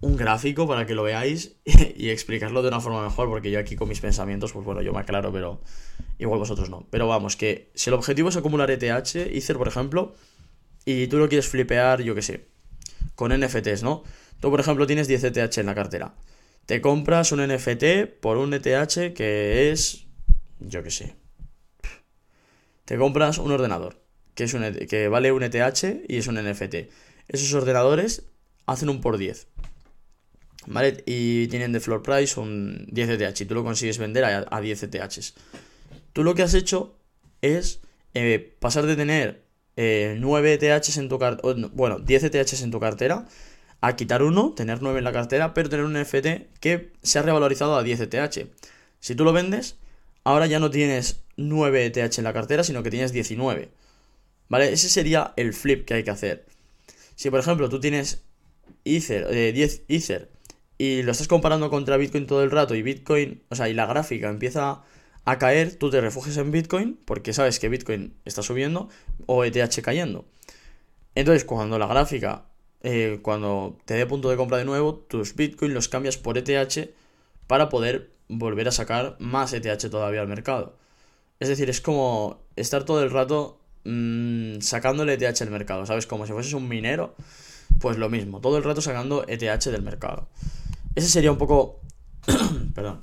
[0.00, 1.56] un gráfico para que lo veáis
[1.96, 4.92] y explicarlo de una forma mejor, porque yo aquí con mis pensamientos, pues bueno, yo
[4.92, 5.60] me aclaro, pero
[6.18, 6.86] igual vosotros no.
[6.90, 10.14] Pero vamos, que si el objetivo es acumular ETH, Ether, por ejemplo,
[10.84, 12.48] y tú lo quieres flipear, yo qué sé,
[13.14, 14.02] con NFTs, ¿no?
[14.40, 16.14] Tú, por ejemplo, tienes 10 ETH en la cartera.
[16.64, 20.06] Te compras un NFT por un ETH que es.
[20.60, 21.16] Yo qué sé.
[22.84, 24.02] Te compras un ordenador
[24.34, 26.90] que, es un, e que vale un ETH y es un NFT.
[27.28, 28.24] Esos ordenadores
[28.66, 29.46] hacen un por 10.
[30.66, 31.02] ¿Vale?
[31.06, 34.82] Y tienen de floor price un 10 ETH y tú lo consigues vender a, 10
[34.82, 35.34] ETHs.
[36.12, 36.96] Tú lo que has hecho
[37.40, 37.80] es
[38.14, 39.42] eh, pasar de tener
[39.76, 43.26] 9 eh, ETHs en tu cartera, bueno, 10 ETHs en tu cartera
[43.80, 47.22] a quitar uno, tener 9 en la cartera, pero tener un NFT que se ha
[47.22, 48.48] revalorizado a 10 ETH.
[49.00, 49.76] Si tú lo vendes,
[50.24, 53.70] ahora ya no tienes 9 ETH en la cartera, sino que tienes 19.
[54.50, 54.72] ¿Vale?
[54.72, 56.44] Ese sería el flip que hay que hacer.
[57.14, 58.22] Si por ejemplo tú tienes
[58.84, 60.30] Ether, 10 eh, Ether
[60.80, 63.84] y lo estás comparando contra Bitcoin todo el rato y Bitcoin, o sea, y la
[63.84, 64.80] gráfica empieza
[65.26, 68.88] a caer, tú te refugias en Bitcoin porque sabes que Bitcoin está subiendo
[69.26, 70.24] o ETH cayendo.
[71.14, 72.46] Entonces, cuando la gráfica
[72.82, 76.94] eh, cuando te dé punto de compra de nuevo, tus Bitcoin los cambias por ETH
[77.46, 80.78] para poder volver a sacar más ETH todavía al mercado.
[81.40, 86.06] Es decir, es como estar todo el rato mmm, sacando el ETH al mercado, ¿sabes?
[86.06, 87.14] Como si fueses un minero,
[87.80, 90.26] pues lo mismo, todo el rato sacando ETH del mercado.
[90.94, 91.80] Ese sería un poco,
[92.74, 93.00] perdón,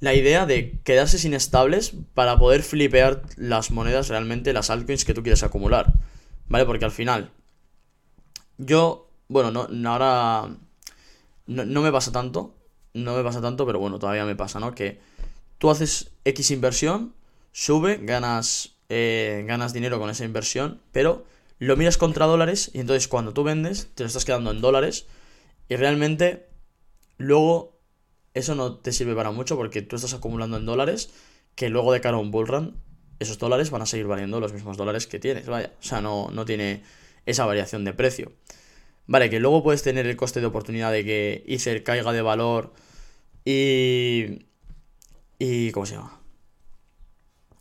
[0.00, 5.14] la idea de quedarse sin estables para poder flipear las monedas realmente, las altcoins que
[5.14, 5.92] tú quieres acumular,
[6.48, 6.64] ¿vale?
[6.64, 7.30] Porque al final,
[8.58, 10.56] yo bueno, no, ahora
[11.46, 12.54] no, me pasa tanto,
[12.94, 14.74] no me pasa tanto, pero bueno, todavía me pasa, ¿no?
[14.74, 15.00] Que
[15.58, 17.14] tú haces X inversión,
[17.52, 21.24] sube, ganas, eh, ganas dinero con esa inversión, pero
[21.58, 25.06] lo miras contra dólares y entonces cuando tú vendes te lo estás quedando en dólares
[25.68, 26.46] y realmente
[27.18, 27.78] luego
[28.34, 31.10] eso no te sirve para mucho porque tú estás acumulando en dólares
[31.54, 32.76] que luego de cara a un bullrun
[33.18, 36.28] esos dólares van a seguir valiendo los mismos dólares que tienes, vaya, o sea, no,
[36.30, 36.82] no tiene
[37.24, 38.32] esa variación de precio.
[39.06, 42.72] Vale, que luego puedes tener el coste de oportunidad de que Ether caiga de valor
[43.44, 44.46] y...
[45.38, 46.20] y ¿Cómo se llama?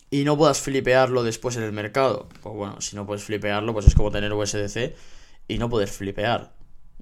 [0.09, 2.29] Y no puedas flipearlo después en el mercado.
[2.41, 4.95] Pues bueno, si no puedes flipearlo, pues es como tener USDC
[5.47, 6.53] y no poder flipear.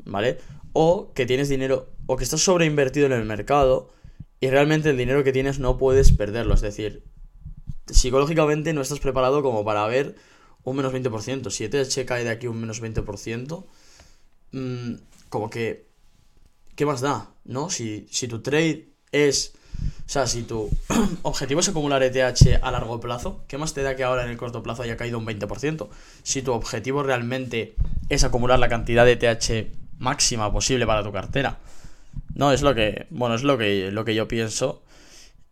[0.06, 0.40] ¿Vale?
[0.74, 3.90] O que tienes dinero, o que estás sobreinvertido en el mercado
[4.40, 6.56] y realmente el dinero que tienes no puedes perderlo.
[6.56, 7.04] Es decir,
[7.88, 10.16] psicológicamente no estás preparado como para ver
[10.64, 11.50] un menos 20%.
[11.50, 13.66] Si ETH cae de aquí un menos 20%,
[14.52, 14.94] mmm,
[15.30, 15.88] como que...
[16.76, 17.30] ¿Qué más da?
[17.46, 17.70] ¿No?
[17.70, 19.54] Si, si tu trade es...
[20.06, 20.70] O sea, si tu
[21.24, 24.38] objetivo es acumular ETH a largo plazo, ¿qué más te da que ahora en el
[24.38, 25.88] corto plazo haya caído un 20%?
[26.24, 27.76] Si tu objetivo realmente
[28.10, 31.60] es acumular la cantidad de ETH máxima posible para tu cartera.
[32.36, 34.84] No, es lo que, bueno, es lo que, lo que yo pienso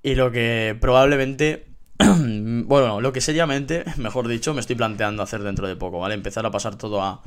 [0.04, 1.68] y lo que probablemente,
[2.00, 6.16] bueno, lo que seriamente, mejor dicho, me estoy planteando hacer dentro de poco, ¿vale?
[6.16, 7.22] Empezar a pasar todo a,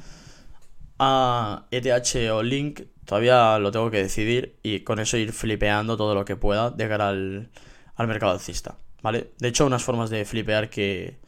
[0.99, 6.15] a ETH o Link, todavía lo tengo que decidir y con eso ir flipeando todo
[6.15, 7.51] lo que pueda de cara al,
[7.97, 9.33] al mercado alcista, ¿vale?
[9.39, 11.19] De hecho, unas formas de flipear que,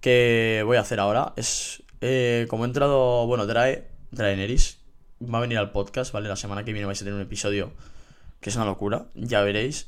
[0.00, 4.81] que voy a hacer ahora es, eh, como he entrado, bueno, Drae, Draeneris,
[5.22, 6.28] va a venir al podcast, ¿vale?
[6.28, 7.72] La semana que viene vais a tener un episodio
[8.40, 9.86] que es una locura, ya veréis.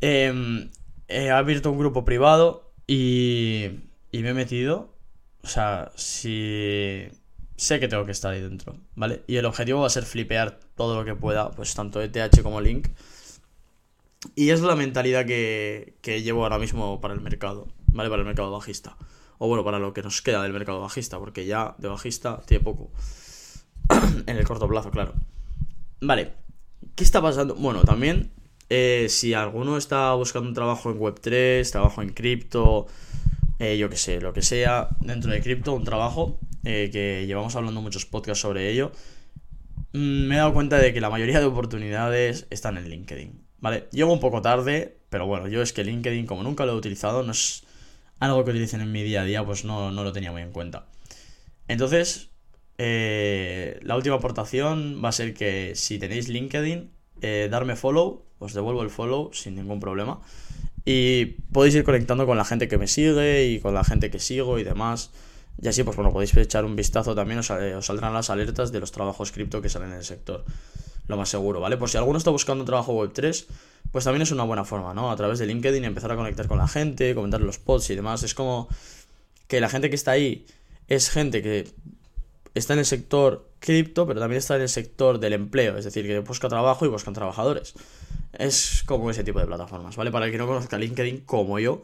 [0.00, 0.68] Eh,
[1.08, 3.70] he abierto un grupo privado y,
[4.12, 4.94] y me he metido.
[5.42, 7.08] O sea, si
[7.56, 9.22] sé que tengo que estar ahí dentro, ¿vale?
[9.26, 12.60] Y el objetivo va a ser flipear todo lo que pueda, pues tanto ETH como
[12.60, 12.88] Link.
[14.36, 18.08] Y es la mentalidad que, que llevo ahora mismo para el mercado, ¿vale?
[18.08, 18.96] Para el mercado bajista.
[19.38, 22.62] O bueno, para lo que nos queda del mercado bajista, porque ya de bajista tiene
[22.62, 22.90] poco.
[24.26, 25.14] En el corto plazo, claro.
[26.00, 26.32] Vale,
[26.94, 27.54] ¿qué está pasando?
[27.54, 28.32] Bueno, también
[28.74, 32.86] eh, si alguno está buscando un trabajo en Web3, trabajo en cripto,
[33.58, 37.54] eh, yo qué sé, lo que sea, dentro de cripto, un trabajo eh, que llevamos
[37.54, 38.92] hablando muchos podcasts sobre ello,
[39.92, 43.46] mm, me he dado cuenta de que la mayoría de oportunidades están en LinkedIn.
[43.58, 43.88] ¿Vale?
[43.92, 47.22] Llego un poco tarde, pero bueno, yo es que LinkedIn, como nunca lo he utilizado,
[47.22, 47.64] no es
[48.20, 50.50] algo que utilicen en mi día a día, pues no, no lo tenía muy en
[50.50, 50.86] cuenta.
[51.68, 52.30] Entonces,
[52.84, 56.90] eh, la última aportación va a ser que si tenéis LinkedIn,
[57.20, 60.20] eh, darme follow, os devuelvo el follow sin ningún problema.
[60.84, 64.18] Y podéis ir conectando con la gente que me sigue y con la gente que
[64.18, 65.12] sigo y demás.
[65.62, 68.80] Y así, pues bueno, podéis echar un vistazo también, os, os saldrán las alertas de
[68.80, 70.44] los trabajos cripto que salen en el sector.
[71.06, 71.76] Lo más seguro, ¿vale?
[71.76, 73.46] Por si alguno está buscando trabajo web 3,
[73.92, 75.12] pues también es una buena forma, ¿no?
[75.12, 78.24] A través de LinkedIn empezar a conectar con la gente, comentar los posts y demás.
[78.24, 78.66] Es como
[79.46, 80.46] que la gente que está ahí
[80.88, 81.68] es gente que
[82.54, 86.06] está en el sector cripto, pero también está en el sector del empleo, es decir,
[86.06, 87.74] que busca trabajo y buscan trabajadores.
[88.32, 90.10] Es como ese tipo de plataformas, ¿vale?
[90.10, 91.82] Para el que no conozca LinkedIn como yo,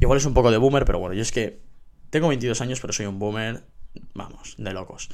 [0.00, 1.60] igual es un poco de boomer, pero bueno, yo es que
[2.10, 3.62] tengo 22 años, pero soy un boomer,
[4.14, 5.08] vamos, de locos.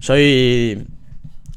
[0.00, 0.86] Soy...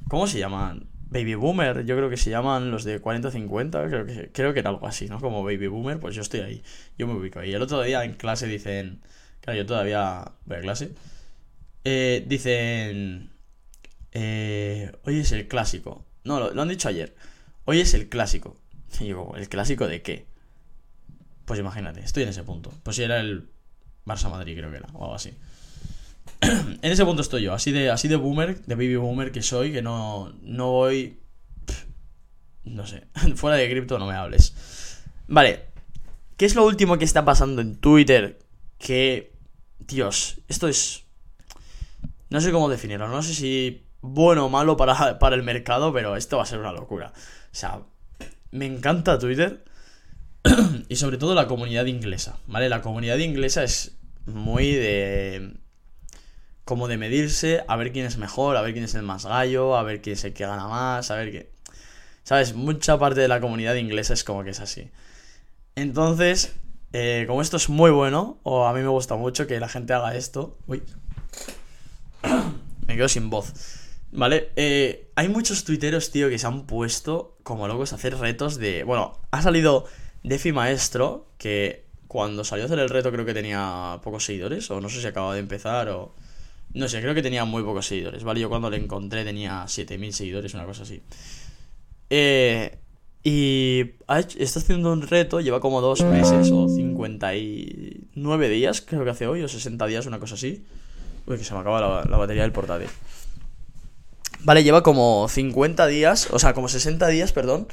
[0.09, 0.87] ¿Cómo se llaman?
[1.11, 4.69] Baby Boomer, yo creo que se llaman los de 40-50, creo que, creo que era
[4.69, 5.19] algo así, ¿no?
[5.19, 6.63] Como Baby Boomer, pues yo estoy ahí,
[6.97, 7.53] yo me ubico ahí.
[7.53, 9.01] El otro día en clase dicen,
[9.41, 10.93] claro, yo todavía voy a clase,
[11.83, 13.31] eh, dicen,
[14.11, 16.05] eh, hoy es el clásico.
[16.23, 17.15] No, lo, han dicho ayer.
[17.65, 18.57] Hoy es el clásico.
[18.99, 20.27] Y digo, ¿el clásico de qué?
[21.45, 22.71] Pues imagínate, estoy en ese punto.
[22.83, 23.49] Pues si era el
[24.05, 25.33] Barça Madrid, creo que era, o algo así.
[26.41, 29.71] en ese punto estoy yo, así de, así de boomer, de baby boomer que soy,
[29.71, 31.19] que no, no voy.
[32.63, 34.53] No sé, fuera de cripto no me hables.
[35.27, 35.65] Vale,
[36.37, 38.39] ¿qué es lo último que está pasando en Twitter?
[38.77, 39.31] Que,
[39.79, 41.05] Dios, esto es
[42.31, 46.37] no sé cómo definirlo, no sé si bueno o malo para, el mercado, pero esto
[46.37, 47.11] va a ser una locura.
[47.15, 47.81] O sea,
[48.51, 49.65] me encanta Twitter
[50.87, 52.69] y sobre todo la comunidad inglesa, ¿vale?
[52.69, 55.57] La comunidad inglesa es muy de...
[56.63, 59.75] como de medirse, a ver quién es mejor, a ver quién es el más gallo,
[59.75, 61.51] a ver quién es el que gana más, a ver qué...
[62.23, 62.53] ¿Sabes?
[62.53, 64.89] Mucha parte de la comunidad inglesa es como que es así.
[65.75, 66.55] Entonces,
[66.93, 69.91] eh, como esto es muy bueno, o a mí me gusta mucho que la gente
[69.91, 70.57] haga esto...
[70.65, 70.81] Uy,
[72.91, 73.53] me quedo sin voz.
[74.11, 74.49] ¿Vale?
[74.55, 78.83] Eh, hay muchos tuiteros, tío, que se han puesto como locos a hacer retos de...
[78.83, 79.85] Bueno, ha salido
[80.23, 84.81] Defi Maestro, que cuando salió a hacer el reto creo que tenía pocos seguidores, o
[84.81, 86.13] no sé si acaba de empezar, o...
[86.73, 88.39] No sé, creo que tenía muy pocos seguidores, ¿vale?
[88.39, 91.01] Yo cuando le encontré tenía 7000 seguidores, una cosa así.
[92.09, 92.77] Eh,
[93.23, 93.91] y
[94.37, 99.43] está haciendo un reto, lleva como dos meses o 59 días, creo que hace hoy,
[99.43, 100.65] o 60 días, una cosa así.
[101.25, 102.89] Uy, que se me acaba la, batería del portátil.
[104.43, 107.67] Vale, lleva como 50 días, o sea, como 60 días, perdón,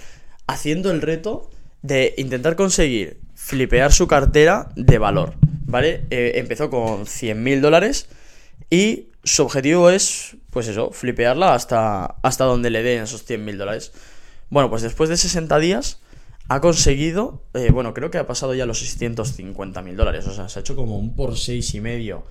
[0.47, 1.51] haciendo el reto
[1.83, 5.35] de intentar conseguir flipear su cartera de valor,
[5.65, 6.05] ¿vale?
[6.11, 8.09] Eh, empezó con 100 mil dólares
[8.69, 13.57] y su objetivo es, pues eso, flipearla hasta, hasta donde le den esos 100 mil
[13.57, 13.93] dólares.
[14.51, 16.01] Bueno, pues después de 60 días
[16.49, 20.27] ha conseguido, eh, bueno, creo que ha pasado ya los 650 mil dólares.
[20.27, 22.25] O sea, se ha hecho como un por seis y medio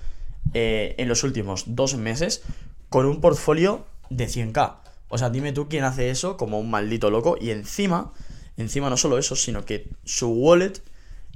[0.53, 2.43] eh, en los últimos dos meses
[2.89, 4.77] con un portfolio de 100k.
[5.09, 7.37] O sea, dime tú quién hace eso como un maldito loco.
[7.39, 8.13] Y encima,
[8.57, 10.81] encima no solo eso, sino que su wallet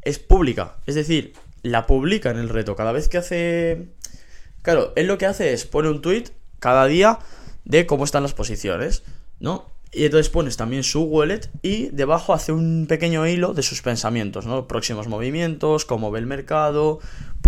[0.04, 0.78] es pública.
[0.86, 1.34] Es decir,
[1.64, 2.76] la publica en el reto.
[2.76, 3.90] Cada vez que hace...
[4.62, 6.26] Claro, él lo que hace es pone un tweet
[6.60, 7.20] cada día
[7.66, 9.04] de cómo están las posiciones,
[9.40, 9.72] ¿no?
[9.94, 14.46] Y entonces pones también su wallet y debajo hace un pequeño hilo de sus pensamientos,
[14.46, 14.68] ¿no?
[14.68, 17.00] Próximos movimientos, cómo ve el mercado,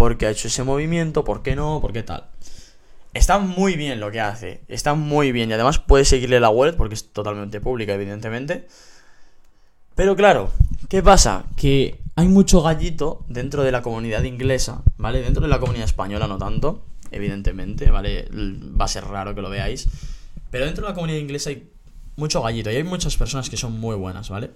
[0.03, 2.25] por qué ha hecho ese movimiento, por qué no, por qué tal.
[3.13, 6.75] Está muy bien lo que hace, está muy bien y además puedes seguirle la wallet
[6.75, 8.67] porque es totalmente pública, evidentemente.
[9.95, 10.51] Pero claro,
[10.89, 11.45] ¿qué pasa?
[11.55, 15.21] Que hay mucho gallito dentro de la comunidad inglesa, ¿vale?
[15.21, 18.27] Dentro de la comunidad española no tanto, evidentemente, ¿vale?
[18.29, 19.87] Va a ser raro que lo veáis.
[20.51, 21.71] Pero dentro de la comunidad inglesa hay
[22.17, 24.51] mucho gallito y hay muchas personas que son muy buenas, ¿vale?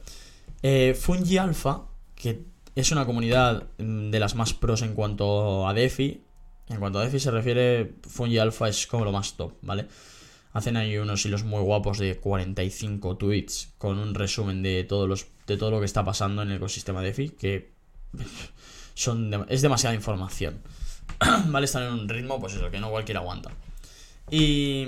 [0.62, 1.84] Eh, Fungi Alpha,
[2.16, 2.42] que
[2.80, 6.22] es una comunidad mm, de las más pros en cuanto a DeFi.
[6.70, 9.88] En cuanto a DeFi se refiere, Fungi Alpha es como lo más top, ¿vale?
[10.54, 15.28] Hacen ahí unos hilos muy guapos de 45 tweets con un resumen de, todos los,
[15.48, 17.72] de todo lo que está pasando en el ecosistema DeFi, que
[18.94, 20.62] son es demasiada información.
[21.48, 21.66] ¿Vale?
[21.66, 23.52] Están en un ritmo, pues eso, que no cualquiera aguanta.
[24.30, 24.86] Y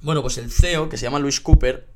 [0.00, 1.88] bueno, pues el CEO, que se llama Luis Cooper,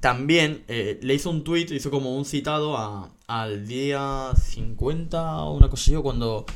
[0.00, 5.54] también eh, le hizo un tweet, hizo como un citado a, al día 50 o
[5.54, 6.46] una cosa así, cuando,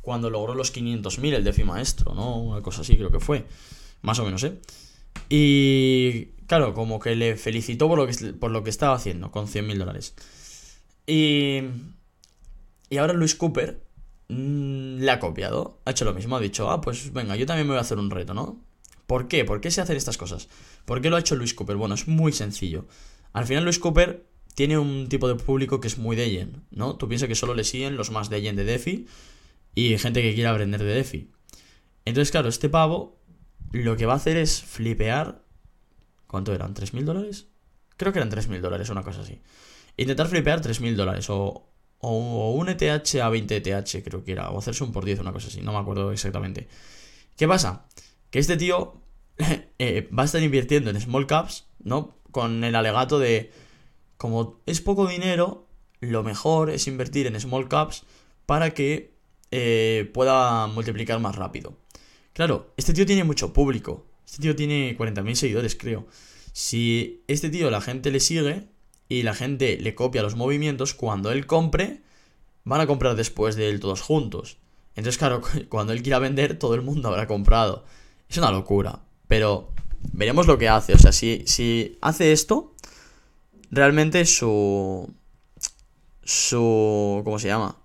[0.00, 2.38] cuando logró los 500.000 el DeFi maestro, ¿no?
[2.38, 3.46] Una cosa así creo que fue,
[4.02, 4.58] más o menos, ¿eh?
[5.28, 9.46] Y claro, como que le felicitó por lo que, por lo que estaba haciendo con
[9.46, 10.14] 100.000 dólares.
[11.06, 11.60] Y,
[12.90, 13.82] y ahora Luis Cooper
[14.28, 17.66] mm, le ha copiado, ha hecho lo mismo, ha dicho, ah, pues venga, yo también
[17.66, 18.60] me voy a hacer un reto, ¿no?
[19.06, 19.44] ¿Por qué?
[19.44, 20.48] ¿Por qué se hacen estas cosas?
[20.84, 21.76] ¿Por qué lo ha hecho Luis Cooper?
[21.76, 22.86] Bueno, es muy sencillo.
[23.32, 24.27] Al final Luis Cooper
[24.58, 26.96] tiene un tipo de público que es muy Deyen, ¿no?
[26.96, 29.06] Tú piensas que solo le siguen los más Deyen de DeFi
[29.76, 31.30] y gente que quiera aprender de DeFi.
[32.04, 33.20] Entonces, claro, este pavo
[33.70, 35.44] lo que va a hacer es flipear...
[36.26, 36.74] ¿Cuánto eran?
[36.74, 37.46] ¿3.000 dólares?
[37.96, 39.40] Creo que eran 3.000 dólares, una cosa así.
[39.96, 44.50] Intentar flipear 3.000 dólares o, o, un ETH a 20 ETH, creo que era.
[44.50, 45.60] O hacerse un por 10, una cosa así.
[45.60, 46.66] No me acuerdo exactamente.
[47.36, 47.86] ¿Qué pasa?
[48.30, 48.94] que este tío
[49.78, 52.16] eh, va a estar invirtiendo en small caps, ¿no?
[52.32, 53.52] Con el alegato de,
[54.18, 55.66] como es poco dinero,
[56.00, 58.04] lo mejor es invertir en small caps
[58.46, 59.14] para que
[59.50, 61.78] eh, pueda multiplicar más rápido.
[62.34, 64.06] Claro, este tío tiene mucho público.
[64.26, 66.06] Este tío tiene 40.000 seguidores, creo.
[66.52, 68.68] Si este tío la gente le sigue
[69.08, 72.02] y la gente le copia los movimientos, cuando él compre,
[72.64, 74.58] van a comprar después de él todos juntos.
[74.94, 77.84] Entonces, claro, cuando él quiera vender, todo el mundo habrá comprado.
[78.28, 79.00] Es una locura.
[79.28, 79.70] Pero
[80.12, 80.92] veremos lo que hace.
[80.92, 82.74] O sea, si, si hace esto,
[83.70, 85.12] realmente su.
[86.22, 87.22] Su.
[87.24, 87.76] ¿Cómo se llama?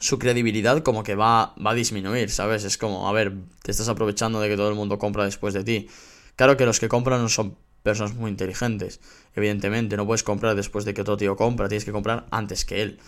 [0.00, 2.64] Su credibilidad como que va, va a disminuir, ¿sabes?
[2.64, 5.62] Es como, a ver, te estás aprovechando de que todo el mundo compra después de
[5.62, 5.88] ti.
[6.34, 9.00] Claro que los que compran no son personas muy inteligentes.
[9.36, 12.82] Evidentemente, no puedes comprar después de que otro tío compra, tienes que comprar antes que
[12.82, 12.98] él.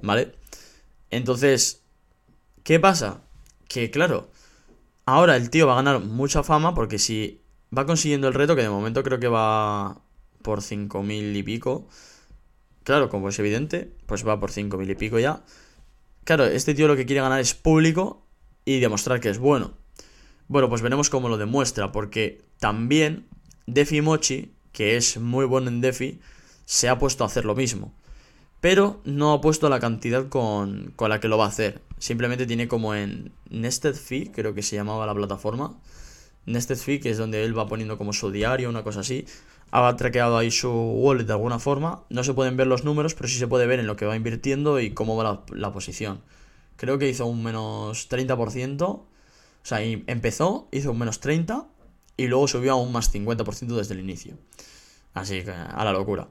[0.00, 0.34] ¿Vale?
[1.10, 1.82] Entonces,
[2.64, 3.20] ¿qué pasa?
[3.68, 4.32] Que claro,
[5.04, 7.42] Ahora el tío va a ganar mucha fama porque si
[7.76, 10.00] va consiguiendo el reto, que de momento creo que va
[10.42, 11.86] por 5.000 y pico.
[12.84, 15.44] Claro, como es evidente, pues va por 5.000 y pico ya.
[16.24, 18.26] Claro, este tío lo que quiere ganar es público
[18.64, 19.74] y demostrar que es bueno.
[20.48, 23.26] Bueno, pues veremos cómo lo demuestra, porque también
[23.66, 26.20] Defi Mochi, que es muy bueno en Defi,
[26.64, 27.94] se ha puesto a hacer lo mismo
[28.62, 31.82] pero no ha puesto la cantidad con, la que lo va a hacer.
[31.98, 35.80] Simplemente tiene como en Nested Fee, creo que se llamaba la plataforma.
[36.46, 39.26] Nested Fee, que es donde él va poniendo como su diario, una cosa así.
[39.72, 42.04] Ha traqueado ahí su wallet de alguna forma.
[42.08, 44.14] No se pueden ver los números, pero sí se puede ver en lo que va
[44.14, 46.20] invirtiendo y cómo va la, posición.
[46.76, 48.82] Creo que hizo un menos 30%.
[48.84, 49.06] O
[49.62, 51.66] sea, empezó, hizo un menos 30
[52.16, 54.36] y luego subió a un más 50% desde el inicio.
[55.14, 56.28] Así que a la locura.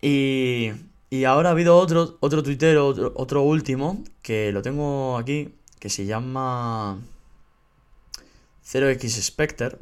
[0.00, 0.70] Y
[1.12, 6.06] y ahora ha habido otro, otro tuitero, otro, último, que lo tengo aquí, que se
[6.06, 7.02] llama
[8.64, 9.76] 0x Spectre,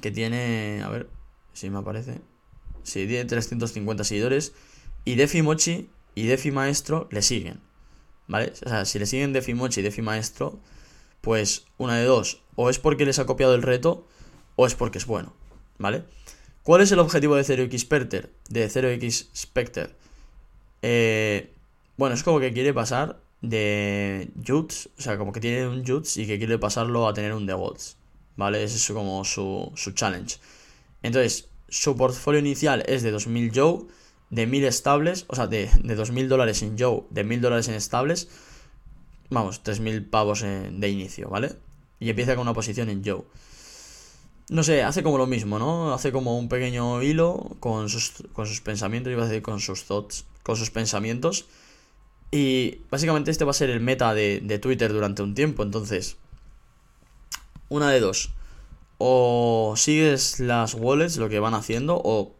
[0.00, 1.08] que tiene, a ver
[1.52, 2.20] si me aparece,
[2.82, 4.52] sí, tiene 350 seguidores,
[5.04, 7.60] y Defi Mochi y Defi Maestro le siguen,
[8.26, 8.52] ¿vale?
[8.64, 10.58] O sea, si le siguen Defi Mochi y Defi Maestro,
[11.20, 14.06] pues una de dos, o es porque les ha copiado el reto,
[14.56, 15.32] o es porque es bueno,
[15.78, 16.04] ¿vale?
[16.62, 18.30] ¿Cuál es el objetivo de 0x Spectre?
[18.48, 19.90] De 0x Spectre.
[20.82, 21.52] Eh,
[21.96, 26.16] bueno, es como que quiere pasar de Juts, o sea, como que tiene un Juts
[26.16, 27.97] y que quiere pasarlo a tener un DevOps,
[28.38, 28.62] ¿vale?
[28.62, 30.36] Ese es como su, su challenge.
[31.02, 33.82] Entonces, su portfolio inicial es de 2000 Joe,
[34.30, 37.74] de 1000 estables, o sea, de, de 2000 dólares en Joe, de 1000 dólares en
[37.74, 38.28] estables,
[39.28, 41.56] vamos, 3000 pavos de inicio, ¿vale?
[41.98, 43.24] Y empieza con una posición en Joe.
[44.50, 45.92] No sé, hace como lo mismo, ¿no?
[45.92, 49.84] Hace como un pequeño hilo con sus, con sus pensamientos, iba a decir con sus
[49.84, 51.46] thoughts, con sus pensamientos.
[52.30, 56.16] Y básicamente este va a ser el meta de, de Twitter durante un tiempo, entonces,
[57.68, 58.30] una de dos
[58.98, 62.34] o sigues las wallets, lo que van haciendo, o,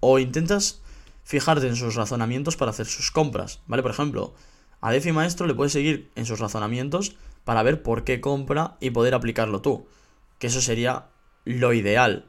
[0.00, 0.80] o intentas
[1.22, 3.82] fijarte en sus razonamientos para hacer sus compras, ¿vale?
[3.82, 4.32] Por ejemplo,
[4.80, 8.90] a Defi Maestro le puedes seguir en sus razonamientos para ver por qué compra y
[8.90, 9.86] poder aplicarlo tú.
[10.38, 11.06] Que eso sería
[11.44, 12.26] lo ideal.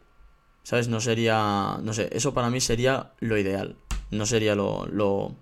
[0.63, 0.87] ¿Sabes?
[0.87, 1.77] No sería.
[1.81, 3.75] No sé, eso para mí sería lo ideal.
[4.11, 4.87] No sería lo.
[4.87, 5.35] lo.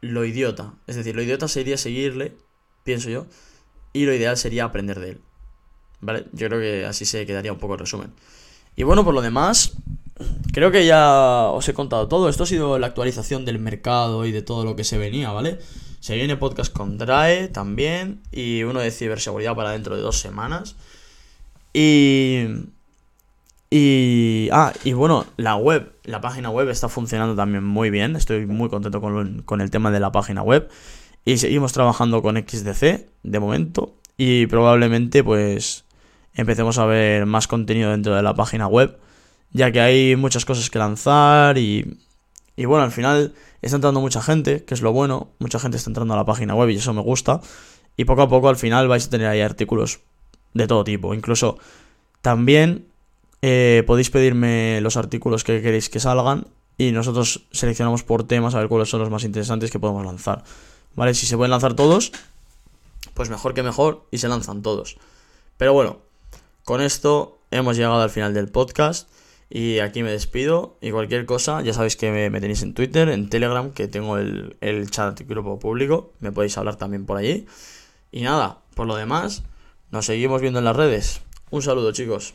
[0.00, 0.74] lo idiota.
[0.86, 2.36] Es decir, lo idiota sería seguirle,
[2.82, 3.26] pienso yo.
[3.96, 5.20] Y lo ideal sería aprender de él.
[6.02, 6.26] ¿Vale?
[6.32, 8.12] Yo creo que así se quedaría un poco el resumen.
[8.76, 9.72] Y bueno, por lo demás,
[10.52, 12.28] creo que ya os he contado todo.
[12.28, 15.58] Esto ha sido la actualización del mercado y de todo lo que se venía, ¿vale?
[16.00, 20.76] Se viene podcast con DRAE también y uno de ciberseguridad para dentro de dos semanas.
[21.72, 22.44] Y...
[23.70, 24.50] Y...
[24.52, 28.14] Ah, y bueno, la web, la página web está funcionando también muy bien.
[28.14, 30.68] Estoy muy contento con, con el tema de la página web.
[31.26, 33.96] Y seguimos trabajando con XDC de momento.
[34.16, 35.84] Y probablemente pues
[36.34, 38.96] empecemos a ver más contenido dentro de la página web,
[39.50, 41.98] ya que hay muchas cosas que lanzar y,
[42.56, 45.90] y bueno, al final está entrando mucha gente, que es lo bueno, mucha gente está
[45.90, 47.40] entrando a la página web y eso me gusta,
[47.96, 50.00] y poco a poco al final vais a tener ahí artículos
[50.54, 51.58] de todo tipo, incluso
[52.20, 52.86] también
[53.42, 56.46] eh, podéis pedirme los artículos que queréis que salgan
[56.78, 60.44] y nosotros seleccionamos por temas a ver cuáles son los más interesantes que podemos lanzar.
[60.96, 61.14] ¿Vale?
[61.14, 62.12] Si se pueden lanzar todos,
[63.14, 64.96] pues mejor que mejor y se lanzan todos.
[65.56, 65.98] Pero bueno,
[66.64, 69.08] con esto hemos llegado al final del podcast
[69.48, 73.28] y aquí me despido y cualquier cosa ya sabéis que me, tenéis en Twitter, en
[73.28, 77.46] Telegram, que tengo el, el chat grupo público, me podéis hablar también por allí.
[78.10, 79.44] Y nada, por lo demás,
[79.90, 81.20] nos seguimos viendo en las redes.
[81.50, 82.34] Un saludo chicos.